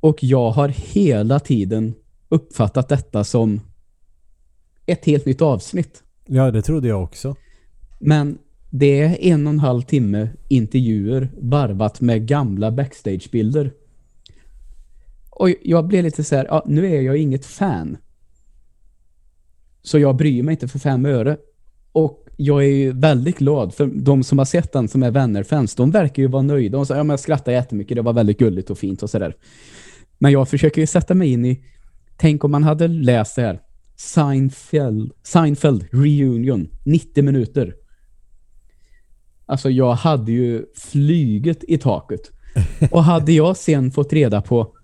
[0.00, 1.94] Och jag har hela tiden
[2.28, 3.60] uppfattat detta som
[4.86, 6.02] ett helt nytt avsnitt.
[6.26, 7.36] Ja, det trodde jag också.
[7.98, 8.38] Men
[8.70, 13.72] det är en och en halv timme intervjuer varvat med gamla backstagebilder.
[15.30, 17.96] Och jag blev lite så här, ja, nu är jag inget fan.
[19.82, 21.36] Så jag bryr mig inte för fem öre.
[21.92, 25.74] Och jag är ju väldigt glad för de som har sett den som är vänner-fans.
[25.74, 26.78] De verkar ju vara nöjda.
[26.78, 27.96] De säger, ja men jag skrattar jättemycket.
[27.96, 29.36] Det var väldigt gulligt och fint och sådär.
[30.18, 31.64] Men jag försöker ju sätta mig in i,
[32.16, 33.60] tänk om man hade läst det här.
[33.96, 37.74] Seinfeld, Seinfeld Reunion, 90 minuter.
[39.46, 42.30] Alltså jag hade ju flyget i taket.
[42.90, 44.74] Och hade jag sen fått reda på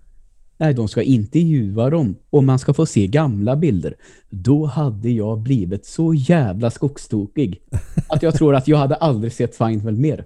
[0.57, 3.95] nej, de ska intervjua dem och man ska få se gamla bilder.
[4.29, 7.61] Då hade jag blivit så jävla skogstokig
[8.09, 10.25] att jag tror att jag hade aldrig sett Seinfeld mer.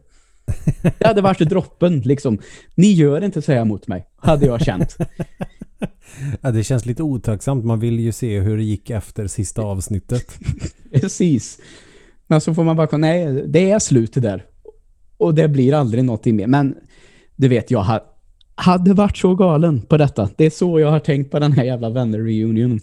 [1.00, 2.40] Det hade varit droppen liksom.
[2.76, 4.98] Ni gör inte så här mot mig, hade jag känt.
[6.42, 7.66] Ja, det känns lite otacksamt.
[7.66, 10.40] Man vill ju se hur det gick efter sista avsnittet.
[10.92, 11.60] Precis.
[12.28, 14.46] Men så får man bara nej, det är slut där.
[15.18, 16.48] Och det blir aldrig någonting mer.
[16.48, 16.76] Men
[17.36, 18.02] du vet, jag
[18.62, 20.30] hade varit så galen på detta.
[20.36, 22.80] Det är så jag har tänkt på den här jävla vänner-reunion.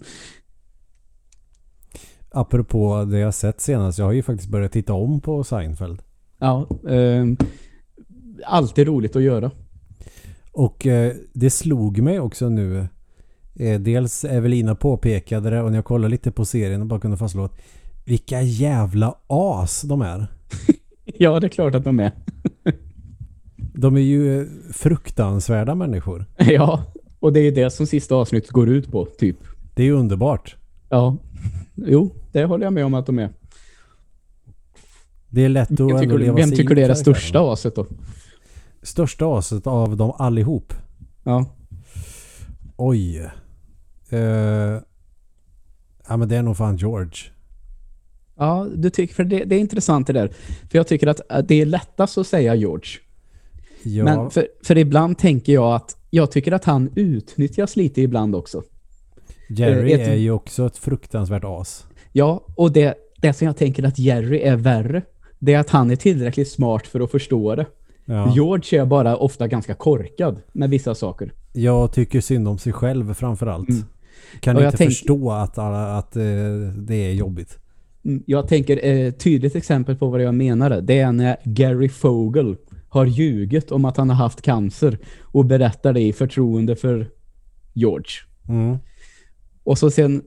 [2.31, 3.99] Apropå det jag sett senast.
[3.99, 6.03] Jag har ju faktiskt börjat titta om på Seinfeld.
[6.39, 7.25] Ja, eh,
[8.47, 9.51] alltid roligt att göra.
[10.53, 12.89] Och eh, det slog mig också nu.
[13.55, 17.17] Eh, dels Evelina påpekade det och när jag kollade lite på serien och bara kunde
[17.17, 17.61] fastslå att
[18.05, 20.27] vilka jävla as de är.
[21.21, 22.13] Ja, det är klart att de är.
[23.81, 26.25] De är ju fruktansvärda människor.
[26.39, 26.85] Ja,
[27.21, 29.37] och det är det som sista avsnittet går ut på, typ.
[29.75, 30.57] Det är ju underbart.
[30.89, 31.17] Ja,
[31.75, 33.31] jo, det håller jag med om att de är.
[35.29, 37.87] Det är lätt att Vem tycker, leva vem tycker det är det största aset då?
[38.83, 40.73] Största aset av dem allihop.
[41.25, 41.47] Ja.
[42.77, 43.31] Oj.
[44.09, 44.21] Eh,
[46.09, 47.17] ja men det är nog fan George.
[48.37, 50.29] Ja, du tycker, för det, det är intressant det där.
[50.71, 53.01] För jag tycker att det är lättast att säga George.
[53.83, 58.35] Ja, Men för, för ibland tänker jag att jag tycker att han utnyttjas lite ibland
[58.35, 58.63] också.
[59.51, 61.87] Jerry eh, ett- är ju också ett fruktansvärt as.
[62.13, 65.03] Ja, och det, det som jag tänker att Jerry är värre,
[65.39, 67.67] det är att han är tillräckligt smart för att förstå det.
[68.05, 68.33] Ja.
[68.35, 71.33] George är bara ofta ganska korkad med vissa saker.
[71.53, 73.69] Jag tycker synd om sig själv framförallt.
[73.69, 73.83] Mm.
[74.41, 76.23] Kan Och inte tänk- förstå att, att eh,
[76.77, 77.59] det är jobbigt.
[78.05, 82.57] Mm, Jag tänker, eh, tydligt exempel på vad jag menade, det är när Gary Fogel
[82.89, 87.11] har ljugit om att han har haft cancer och berättar det i förtroende för
[87.73, 88.11] George.
[88.49, 88.79] Mm.
[89.65, 90.23] Och så sen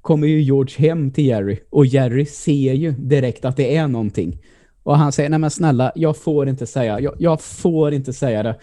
[0.00, 4.38] kommer ju George hem till Jerry och Jerry ser ju direkt att det är någonting.
[4.82, 8.42] Och han säger, nej men snälla, jag får inte säga, jag, jag får inte säga
[8.42, 8.58] det.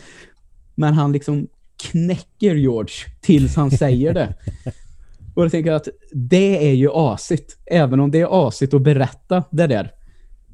[0.75, 1.47] Men han liksom
[1.83, 4.35] knäcker George tills han säger det.
[5.35, 7.57] Och jag tänker att det är ju asigt.
[7.65, 9.91] Även om det är asigt att berätta det där,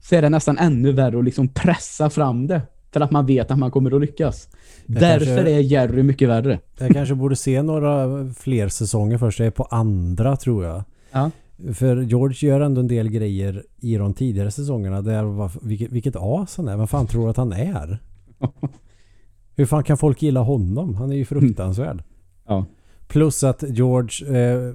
[0.01, 2.61] så är det nästan ännu värre att liksom pressa fram det.
[2.97, 4.49] För att man vet att man kommer att lyckas.
[4.85, 6.59] Jag Därför kanske- är Jerry mycket värre.
[6.79, 9.37] Jag kanske borde se några fler säsonger först.
[9.37, 10.83] Det är på andra tror jag.
[11.11, 11.31] Ja.
[11.73, 15.01] För George gör ändå en del grejer i de tidigare säsongerna.
[15.01, 16.77] Där var, vilket, vilket as han är.
[16.77, 17.99] Vem fan tror att han är?
[19.55, 20.95] Hur fan kan folk gilla honom?
[20.95, 22.03] Han är ju fruktansvärd.
[22.47, 22.65] Ja.
[23.07, 24.73] Plus att George eh,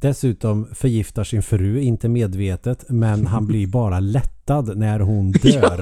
[0.00, 5.80] dessutom förgiftar sin fru, inte medvetet, men han blir bara lättad när hon dör.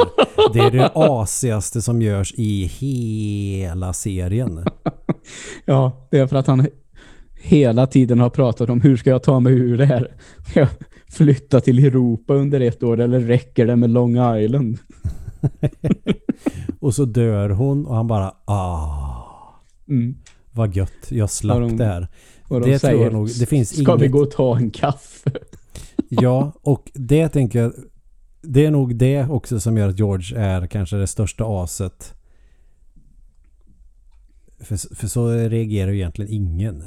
[0.52, 4.64] Det är det asigaste som görs i hela serien.
[5.64, 6.66] Ja, det är för att han
[7.40, 10.08] hela tiden har pratat om hur ska jag ta mig ur det här?
[10.50, 10.68] Ska jag
[11.10, 14.78] flytta till Europa under ett år eller räcker det med Long Island?
[16.80, 19.14] Och så dör hon och han bara ah,
[19.88, 20.14] Mm.
[20.52, 22.08] vad gött, jag slapp Ja, de- det här.
[22.48, 24.56] Och de Det tror säger, jag nog, det finns ska vi inget- gå och ta
[24.56, 25.30] en kaffe?
[26.08, 27.72] Ja, och det tänker jag
[28.42, 32.14] det är nog det också som gör att George är kanske det största aset.
[34.60, 36.82] För, för så reagerar ju egentligen ingen.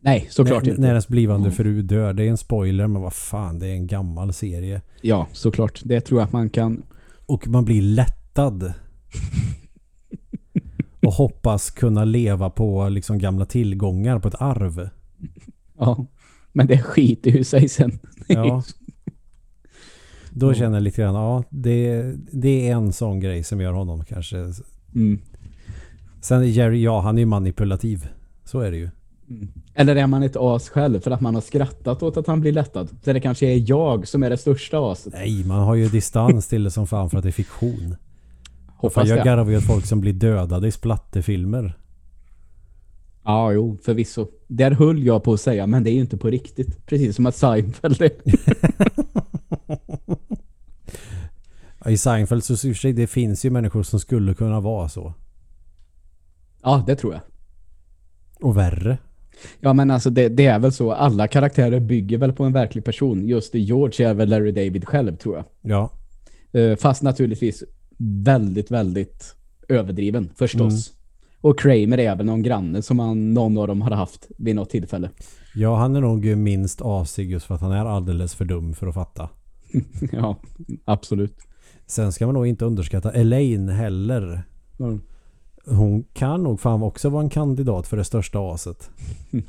[0.00, 0.80] Nej, såklart inte.
[0.80, 2.12] när ens blivande fru dör.
[2.12, 4.80] Det är en spoiler men vad fan, det är en gammal serie.
[5.00, 5.80] Ja, såklart.
[5.84, 6.82] Det tror jag att man kan...
[7.26, 8.72] Och man blir lättad.
[11.06, 14.88] Och hoppas kunna leva på liksom gamla tillgångar på ett arv.
[15.78, 16.06] Ja,
[16.52, 17.98] men det skiter ju sig sen.
[18.28, 18.62] Ja.
[20.30, 20.54] Då Ja.
[20.54, 24.36] känner jag lite grann, ja det, det är en sån grej som gör honom kanske.
[24.94, 25.20] Mm.
[26.20, 28.08] Sen är Jerry, ja han är ju manipulativ.
[28.44, 28.90] Så är det ju.
[29.30, 29.48] Mm.
[29.74, 32.52] Eller är man ett as själv för att man har skrattat åt att han blir
[32.52, 32.88] lättad?
[33.04, 35.12] Så det kanske är jag som är det största aset.
[35.12, 37.96] Nej, man har ju distans till det som fan för att det är fiktion.
[38.82, 39.24] Hoppas jag det.
[39.24, 41.78] garvar ju åt folk som blir dödade i splatterfilmer.
[43.24, 44.26] Ja, jo, förvisso.
[44.46, 46.86] Där höll jag på att säga, men det är ju inte på riktigt.
[46.86, 48.10] Precis som att Seinfeld är.
[51.90, 55.14] I Seinfeld så i sig, det finns ju människor som skulle kunna vara så.
[56.62, 57.22] Ja, det tror jag.
[58.40, 58.98] Och värre.
[59.60, 60.92] Ja, men alltså det, det är väl så.
[60.92, 63.28] Alla karaktärer bygger väl på en verklig person.
[63.28, 65.44] Just det, George är väl Larry David själv, tror jag.
[65.60, 65.90] Ja.
[66.60, 67.64] Eh, fast naturligtvis
[68.02, 69.36] väldigt, väldigt
[69.68, 70.92] överdriven, förstås.
[71.40, 74.70] Och Kramer är väl någon granne som man, någon av dem har haft vid något
[74.70, 75.10] tillfälle.
[75.54, 78.86] Ja, han är nog minst asig just för att han är alldeles för dum för
[78.86, 79.28] att fatta.
[80.12, 80.36] ja,
[80.84, 81.36] absolut.
[81.86, 84.42] Sen ska man nog inte underskatta Elaine heller.
[84.78, 85.00] Mm.
[85.66, 88.90] Hon kan nog fan också vara en kandidat för det största aset.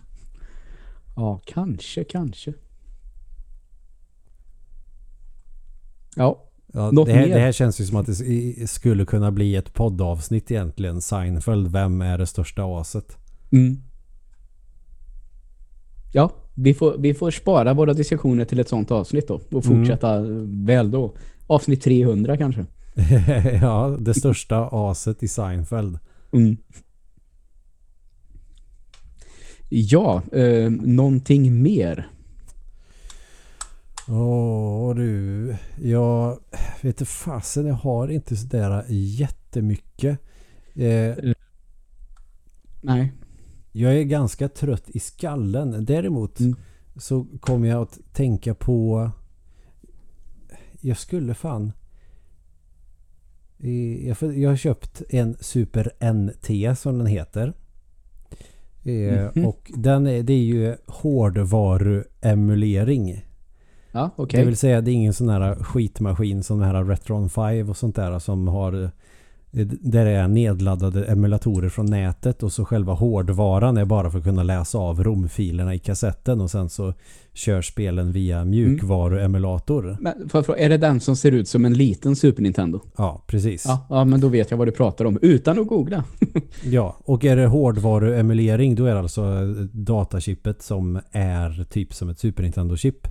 [1.16, 2.54] Ja, kanske, kanske.
[6.16, 6.44] Ja,
[6.76, 7.36] Ja, Något det, här, mer?
[7.36, 11.02] det här känns ju som att det skulle kunna bli ett poddavsnitt egentligen.
[11.02, 13.18] Seinfeld, vem är det största aset?
[13.52, 13.78] Mm.
[16.14, 19.42] Ja, vi får, vi får spara våra diskussioner till ett sånt avsnitt då.
[19.52, 21.14] Och fortsätta väl då.
[21.48, 22.66] Avsnitt 300 kanske.
[23.62, 26.00] ja, det största aset i Seinfeld.
[26.32, 26.58] Mm.
[29.70, 32.08] Ja, eh, någonting mer.
[34.10, 36.40] Åh du, jag
[36.82, 40.20] vet inte fasen, jag har inte sådär jättemycket.
[40.76, 41.16] Eh,
[42.82, 43.12] Nej.
[43.72, 45.86] jag är ganska trött i skallen.
[45.86, 46.56] Däremot Mm.
[46.96, 49.10] så kommer jag att tänka på...
[50.82, 51.72] Jag skulle fan...
[53.60, 57.54] Eh, Jag, har köpt en Super NT som den heter.
[58.84, 59.46] Eh, Mhm.
[59.46, 63.26] Och den är, det är ju hårdvaruemulering.
[63.94, 64.40] Ja, okej.
[64.40, 67.78] Det vill säga det är ingen sån här skitmaskin som den här Retron 5 och
[67.78, 68.90] sånt där som har eh,
[69.82, 74.44] där är nedladdade emulatorer från nätet och så själva hårdvaran är bara för att kunna
[74.44, 76.94] läsa av romfilerna i kassetten och sen så
[77.34, 79.98] kör spelen via mjukvaruemulator.
[80.00, 82.80] Men för, för, är det den som ser ut som en liten Super Nintendo?
[82.98, 83.66] Ja, precis.
[83.68, 86.04] Ja, ja, men då vet jag vad du pratar om utan att googla.
[86.64, 92.20] Ja, och är det hårdvaruemulering då är det alltså datachippet som är typ som ett
[92.20, 93.08] Super Nintendo-chip.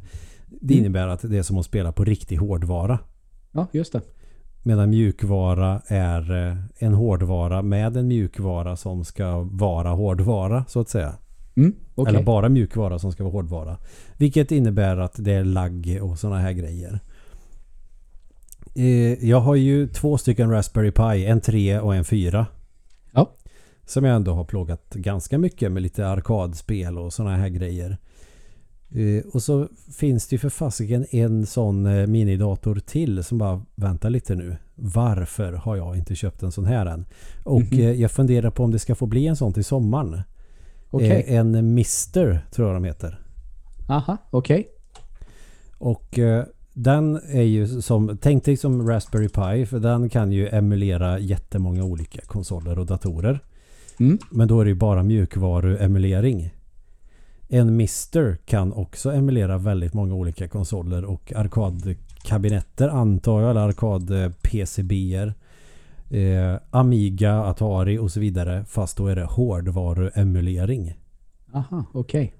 [0.64, 0.84] Det Mm.
[0.84, 2.98] innebär att det är som att spela på riktig hårdvara.
[3.52, 4.00] Ja, just det.
[4.62, 10.88] Medan mjukvara är eh, en hårdvara med en mjukvara som ska vara hårdvara så att
[10.88, 11.14] säga.
[11.56, 12.14] Mm, okej.
[12.14, 13.76] Eller bara mjukvara som ska vara hårdvara.
[14.16, 17.00] Vilket innebär att det är lagg och sådana här grejer.
[18.74, 21.26] Eh, Jag har ju två stycken Raspberry Pi.
[21.26, 22.46] En 3 och en 4.
[23.12, 23.30] Ja.
[23.86, 27.98] Som jag ändå har plågat ganska mycket med lite arkadspel och sådana här grejer.
[28.94, 33.62] Eh, Och så finns det ju för fasiken en sån eh, minidator till som bara
[33.74, 34.56] vänta lite nu.
[34.74, 37.04] Varför har jag inte köpt en sån här än?
[37.44, 37.78] Och Mhm.
[37.80, 40.14] eh, jag funderar på om det ska få bli en sån till sommaren.
[41.00, 43.18] Eh, En Mister tror jag de heter.
[43.88, 44.68] Aha, okej.
[45.78, 50.48] Och eh, den är ju som, tänk dig som Raspberry Pi för den kan ju
[50.48, 53.40] emulera jättemånga olika konsoler och datorer.
[54.00, 54.18] Mm.
[54.30, 56.50] Men då är det ju bara mjukvaruemulering.
[57.54, 65.34] En Mister kan också emulera väldigt många olika konsoler och arkadkabinetter antar jag, eller arkad-PCBer.
[66.10, 68.64] Eh, Amiga, Atari och så vidare.
[68.68, 70.94] Fast då är det hårdvaruemulering.
[71.54, 72.34] Aha, okej.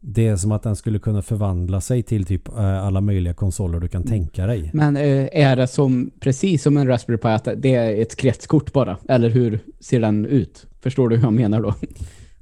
[0.00, 3.80] Det är som att den skulle kunna förvandla sig till typ eh, alla möjliga konsoler
[3.80, 4.70] du kan tänka dig.
[4.74, 8.72] Men eh, är det som precis som en Raspberry Pi att det är ett kretskort
[8.72, 8.98] bara?
[9.08, 10.66] Eller hur ser den ut?
[10.80, 11.74] Förstår du hur jag menar då?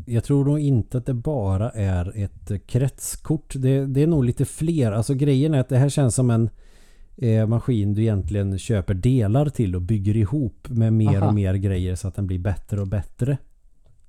[0.06, 3.54] Jag tror nog inte att det bara är ett eh, kretskort.
[3.56, 4.92] Det, det är nog lite fler.
[4.92, 6.50] Alltså grejen är att det här känns som en
[7.16, 11.28] eh, maskin du egentligen köper delar till och bygger ihop med mer Aha.
[11.28, 13.38] och mer grejer så att den blir bättre och bättre.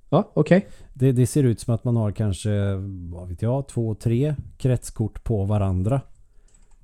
[0.08, 0.66] Ja, okej.
[0.94, 2.74] Det, det ser ut som att man har kanske,
[3.12, 6.00] vad vet jag, två, tre kretskort på varandra.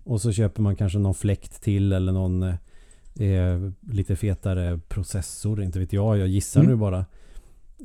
[0.05, 5.63] Och så köper man kanske någon fläkt till eller någon eh, lite fetare processor.
[5.63, 6.73] Inte vet jag, jag gissar Mm.
[6.73, 7.05] nu bara.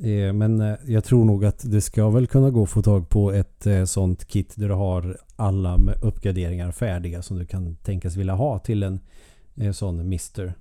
[0.02, 3.08] Eh, men eh, jag tror nog att det ska väl kunna gå att få tag
[3.08, 8.16] på ett eh, sånt kit där du har alla uppgraderingar färdiga som du kan tänkas
[8.16, 9.00] vilja ha till en
[9.74, 10.54] sån Mister.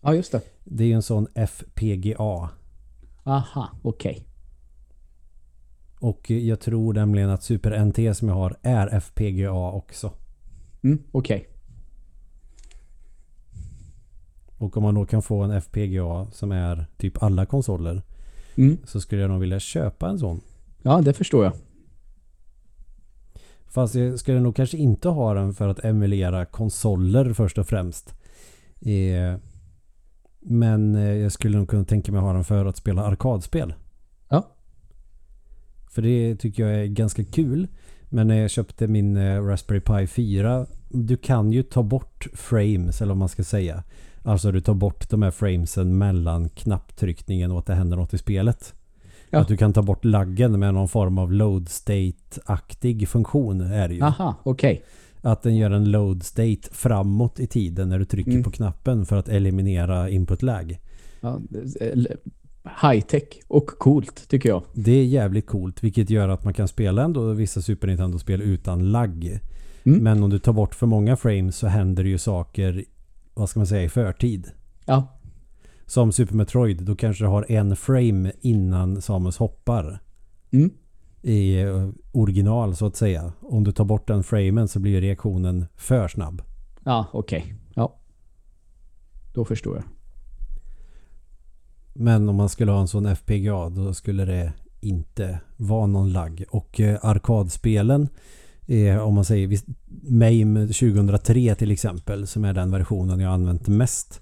[0.00, 0.40] Ja, just det.
[0.64, 2.50] Det är ju en sån FPGA.
[3.24, 4.26] Aha, okej.
[6.00, 10.12] Och eh, jag tror nämligen att Super NT som jag har är FPGA också.
[10.82, 11.48] Mm, okej.
[14.58, 18.02] Och om man då kan få en FPGA som är typ alla konsoler
[18.56, 18.78] Mm.
[18.84, 20.40] så skulle jag nog vilja köpa en sån.
[20.82, 21.52] Ja, det förstår jag.
[23.66, 28.14] Fast jag skulle nog kanske inte ha den för att emulera konsoler först och främst.
[28.80, 29.38] Eh,
[30.40, 33.74] men eh, jag skulle nog kunna tänka mig ha den för att spela arkadspel.
[34.28, 34.48] Ja.
[35.90, 37.68] För det tycker jag är ganska kul.
[38.08, 43.02] Men när jag köpte min eh, Raspberry Pi 4 Du kan ju ta bort frames
[43.02, 43.84] eller vad man ska säga.
[44.22, 48.18] Alltså du tar bort de här framesen mellan knapptryckningen och att det händer något i
[48.18, 48.74] spelet.
[49.30, 49.38] Ja.
[49.38, 53.94] Att du kan ta bort laggen med någon form av load state-aktig funktion är det
[53.94, 54.02] ju.
[54.02, 54.82] Aha, okej.
[55.20, 58.42] Att den gör en load state framåt i tiden när du trycker Mm.
[58.42, 60.78] på knappen för att eliminera input lag.
[61.20, 62.16] Ja, det- eller-
[62.82, 64.62] High-tech och coolt tycker jag.
[64.72, 68.92] Det är jävligt coolt vilket gör att man kan spela ändå vissa Super Nintendo-spel utan
[68.92, 69.40] lagg.
[69.84, 69.98] Mm.
[70.02, 72.84] Men om du tar bort för många frames så händer det ju saker,
[73.34, 74.50] vad ska man säga, i förtid.
[74.84, 75.18] Ja,
[75.86, 79.98] Som Super Metroid, då kanske du har en frame innan Samus hoppar.
[80.50, 80.70] mm.
[81.24, 83.32] I eh, original så att säga.
[83.40, 86.42] Om du tar bort den framen så blir reaktionen för snabb.
[86.84, 87.54] ja okej.
[87.74, 87.98] Ja.
[89.34, 89.84] Då förstår jag.
[91.94, 96.44] Men om man skulle ha en sån FPGA då skulle det inte vara någon lagg.
[96.50, 98.08] Och eh, arkadspelen,
[98.66, 99.58] eh, om man säger
[100.02, 104.20] MAME 2003 till exempel, som är den versionen jag använt mest.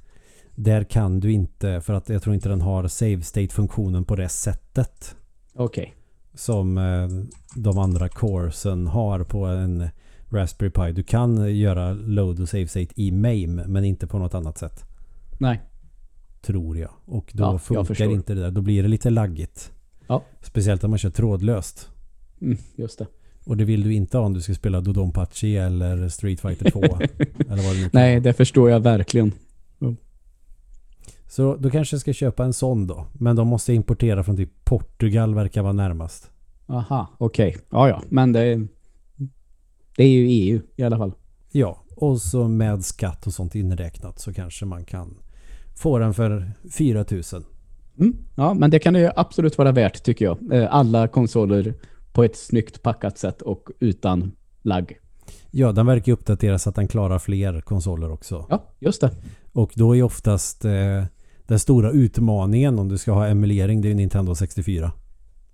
[0.55, 4.29] Där kan du inte, för att jag tror inte den har save state-funktionen på det
[4.29, 5.17] sättet.
[5.55, 5.95] Okej.
[6.35, 7.09] Som eh,
[7.57, 9.89] de andra coresen har på en
[10.31, 10.93] Raspberry Pi.
[10.93, 14.85] Du kan göra load och save state i MAME men inte på något annat sätt.
[15.39, 15.61] Nej.
[16.43, 16.91] Tror jag.
[17.05, 18.51] Och då Ja, funkar inte det där.
[18.51, 19.73] Då blir det lite laggigt.
[20.07, 20.25] Ja.
[20.43, 21.89] Speciellt om man kör trådlöst.
[22.41, 23.07] Mm, just det.
[23.51, 26.81] Och det vill du inte ha om du ska spela Dodonpachi eller Street Fighter 2.
[26.83, 29.33] eller vad det Nej, det förstår jag verkligen.
[31.29, 33.07] Så då kanske jag ska köpa en sån då.
[33.13, 36.31] Men de måste importera från typ Portugal verkar vara närmast.
[36.67, 37.57] Aha, okej.
[37.71, 38.03] Ja, ja.
[38.09, 38.67] Men det,
[39.97, 41.13] det är ju EU i alla fall.
[41.53, 45.15] Ja, och så med skatt och sånt inräknat så kanske man kan
[45.77, 47.45] får den för 4000.
[47.99, 48.17] Mm.
[48.35, 50.53] Ja, men det kan det ju absolut vara värt tycker jag.
[50.53, 51.75] Eh, Alla konsoler
[52.13, 54.33] på ett snyggt packat sätt och utan
[54.63, 54.99] lagg.
[55.51, 58.47] Ja, den verkar uppdateras så att den klarar fler konsoler också.
[58.51, 59.11] Ja, just det.
[59.53, 61.05] Och då är oftast eh,
[61.47, 64.93] den stora utmaningen om du ska ha emulering, det är ju Nintendo 64.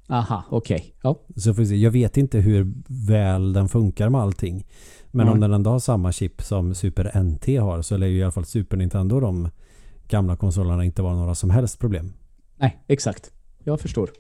[0.09, 0.95] Aha, okej.
[1.03, 1.21] Ja.
[1.37, 1.77] Så får vi se.
[1.77, 4.67] Jag vet inte hur väl den funkar med allting.
[5.11, 5.33] Men Nej.
[5.33, 8.33] om den ändå har samma chip som Super NT har så lär ju i alla
[8.33, 9.49] fall Super Nintendo de
[10.09, 12.13] gamla konsolerna inte vara några som helst problem.
[12.57, 13.31] Nej, exakt.
[13.65, 14.11] Jag förstår.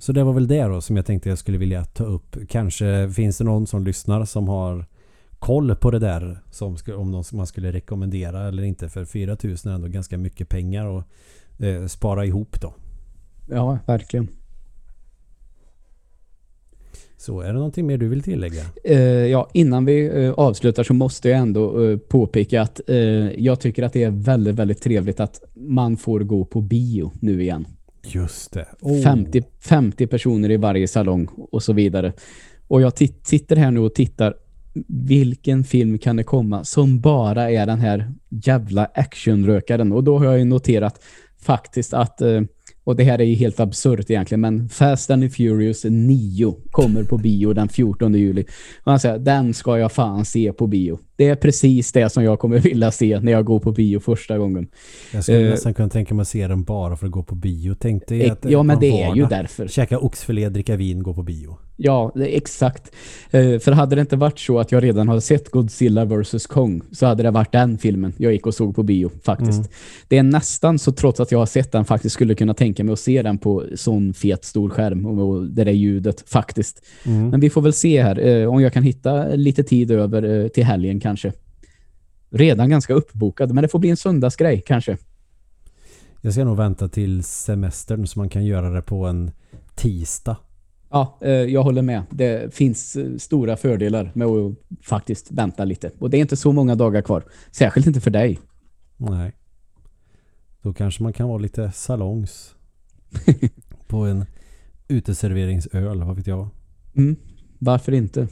[0.00, 2.36] Så det var väl det då som jag tänkte jag skulle vilja ta upp.
[2.48, 4.86] Kanske finns det någon som lyssnar som har
[5.38, 8.88] koll på det där som om någon man skulle rekommendera eller inte.
[8.88, 11.04] För 4000 är ändå ganska mycket pengar att
[11.58, 12.74] eh, spara ihop då.
[13.50, 14.28] Ja, verkligen.
[17.16, 18.62] Så är det någonting mer du vill tillägga?
[18.84, 22.96] Eh, ja, innan vi eh, avslutar så måste jag ändå eh, påpeka att eh,
[23.42, 27.42] jag tycker att det är väldigt, väldigt trevligt att man får gå på bio nu
[27.42, 27.66] igen.
[28.02, 28.66] Just det.
[28.80, 29.02] Oh.
[29.02, 32.12] 50, 50 personer i varje salong och så vidare.
[32.68, 32.92] Och jag
[33.22, 34.34] sitter här nu och tittar
[34.88, 39.92] vilken film kan det komma som bara är den här jävla actionrökaren.
[39.92, 41.04] Och då har jag ju noterat
[41.40, 42.40] faktiskt att, eh,
[42.84, 47.18] och det här är ju helt absurt egentligen, men Fast and Furious 9 kommer på
[47.18, 48.44] bio den 14 juli.
[48.84, 50.98] Och han säger, den ska jag fan se på bio.
[51.20, 54.38] Det är precis det som jag kommer vilja se när jag går på bio första
[54.38, 54.68] gången.
[55.12, 57.34] Jag skulle Eh, nästan kunna tänka mig att se den bara för att gå på
[57.34, 57.74] bio.
[57.80, 59.68] Tänk dig Eh, att Ja, men det är ju därför.
[59.68, 61.58] Käka oxfilé, dricka vin, gå på bio.
[61.82, 62.94] Ja, exakt.
[63.30, 66.46] Eh, för hade det inte varit så att jag redan hade sett Godzilla vs.
[66.46, 69.58] Kong så hade det varit den filmen jag gick och såg på bio faktiskt.
[69.58, 69.70] Mm.
[70.08, 72.92] Det är nästan så trots att jag har sett den faktiskt skulle kunna tänka mig
[72.92, 76.82] att se den på sån fet stor skärm och, det där ljudet faktiskt.
[77.06, 77.28] Mm.
[77.28, 80.64] Men vi får väl se här eh, om jag kan hitta lite tid över till
[80.64, 81.09] helgen kanske.
[82.30, 84.96] Redan ganska uppbokad, men det får bli en söndagsgrej kanske.
[86.20, 89.30] Jag ska nog vänta till semestern så man kan göra det på en
[89.74, 90.36] tisdag.
[90.90, 92.02] Ja, eh, jag håller med.
[92.10, 95.90] Det finns eh, stora fördelar med att faktiskt vänta lite.
[95.98, 97.24] Och det är inte så många dagar kvar.
[97.50, 98.38] Särskilt inte för dig.
[98.96, 99.32] Nej.
[100.62, 102.54] Då kanske man kan vara lite salongs.
[103.86, 104.24] på en
[104.88, 106.48] uteserveringsöl, vad vet jag.
[106.96, 107.16] Mm.
[107.58, 108.28] Varför inte?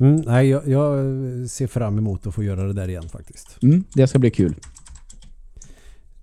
[0.00, 0.96] Mm, nej, jag, jag
[1.50, 3.62] ser fram emot att få göra det där igen faktiskt.
[3.62, 4.54] Mm, det ska bli kul.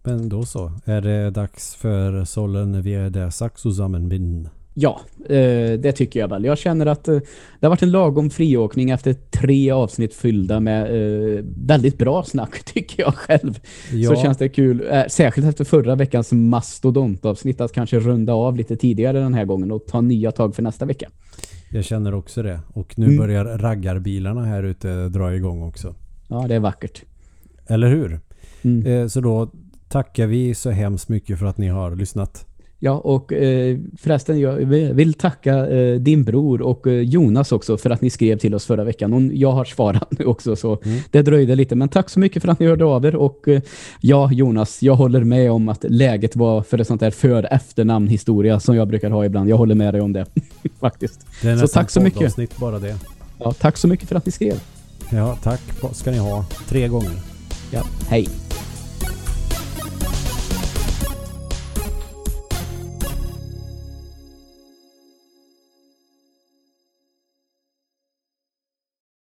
[0.04, 0.72] Men då så.
[0.86, 4.50] Är det dags för Sollen via det Saxosammenbind?
[4.76, 6.46] Ja, eh, det tycker jag väl.
[6.46, 7.20] Jag känner att eh,
[7.60, 12.64] det har varit en lagom friåkning efter tre avsnitt fyllda med eh, väldigt bra snack
[12.74, 13.60] tycker jag själv.
[13.92, 18.76] Ja, Så känns det kul, särskilt efter förra veckans mastodontavsnitt att kanske runda av lite
[18.76, 21.10] tidigare den här gången och ta nya tag för nästa vecka.
[21.74, 22.60] Jag känner också det.
[22.74, 23.18] Och nu Mm.
[23.18, 25.96] börjar raggarbilarna här ute dra igång också.
[26.28, 27.04] Ja, det är vackert.
[27.68, 28.20] Eller hur?
[28.62, 28.86] Mm.
[28.86, 29.52] Eh, så då
[29.90, 32.46] tackar vi så hemskt mycket för att ni har lyssnat.
[32.86, 34.54] Ja, och eh, förresten, jag
[34.94, 38.66] vill tacka eh, din bror och eh, Jonas också för att ni skrev till oss
[38.66, 39.14] förra veckan.
[39.14, 41.00] Och jag har svarat nu också, så Mm.
[41.12, 41.76] det dröjde lite.
[41.76, 43.16] Men tack så mycket för att ni hörde av er.
[43.16, 43.62] Och eh,
[44.02, 48.76] ja, Jonas, jag håller med om att läget var för ett sånt där för-efternamn-historia som
[48.76, 49.50] jag brukar ha ibland.
[49.50, 50.26] Jag håller med dig om det,
[50.80, 51.26] faktiskt.
[51.42, 52.58] Det är Så tack så mycket.
[52.60, 52.96] bara det.
[53.40, 54.60] Ja, tack så mycket för att ni skrev.
[55.12, 55.62] Ja, tack
[55.92, 56.46] ska ni ha.
[56.70, 57.12] Tre gånger.
[57.72, 58.28] Ja, hej.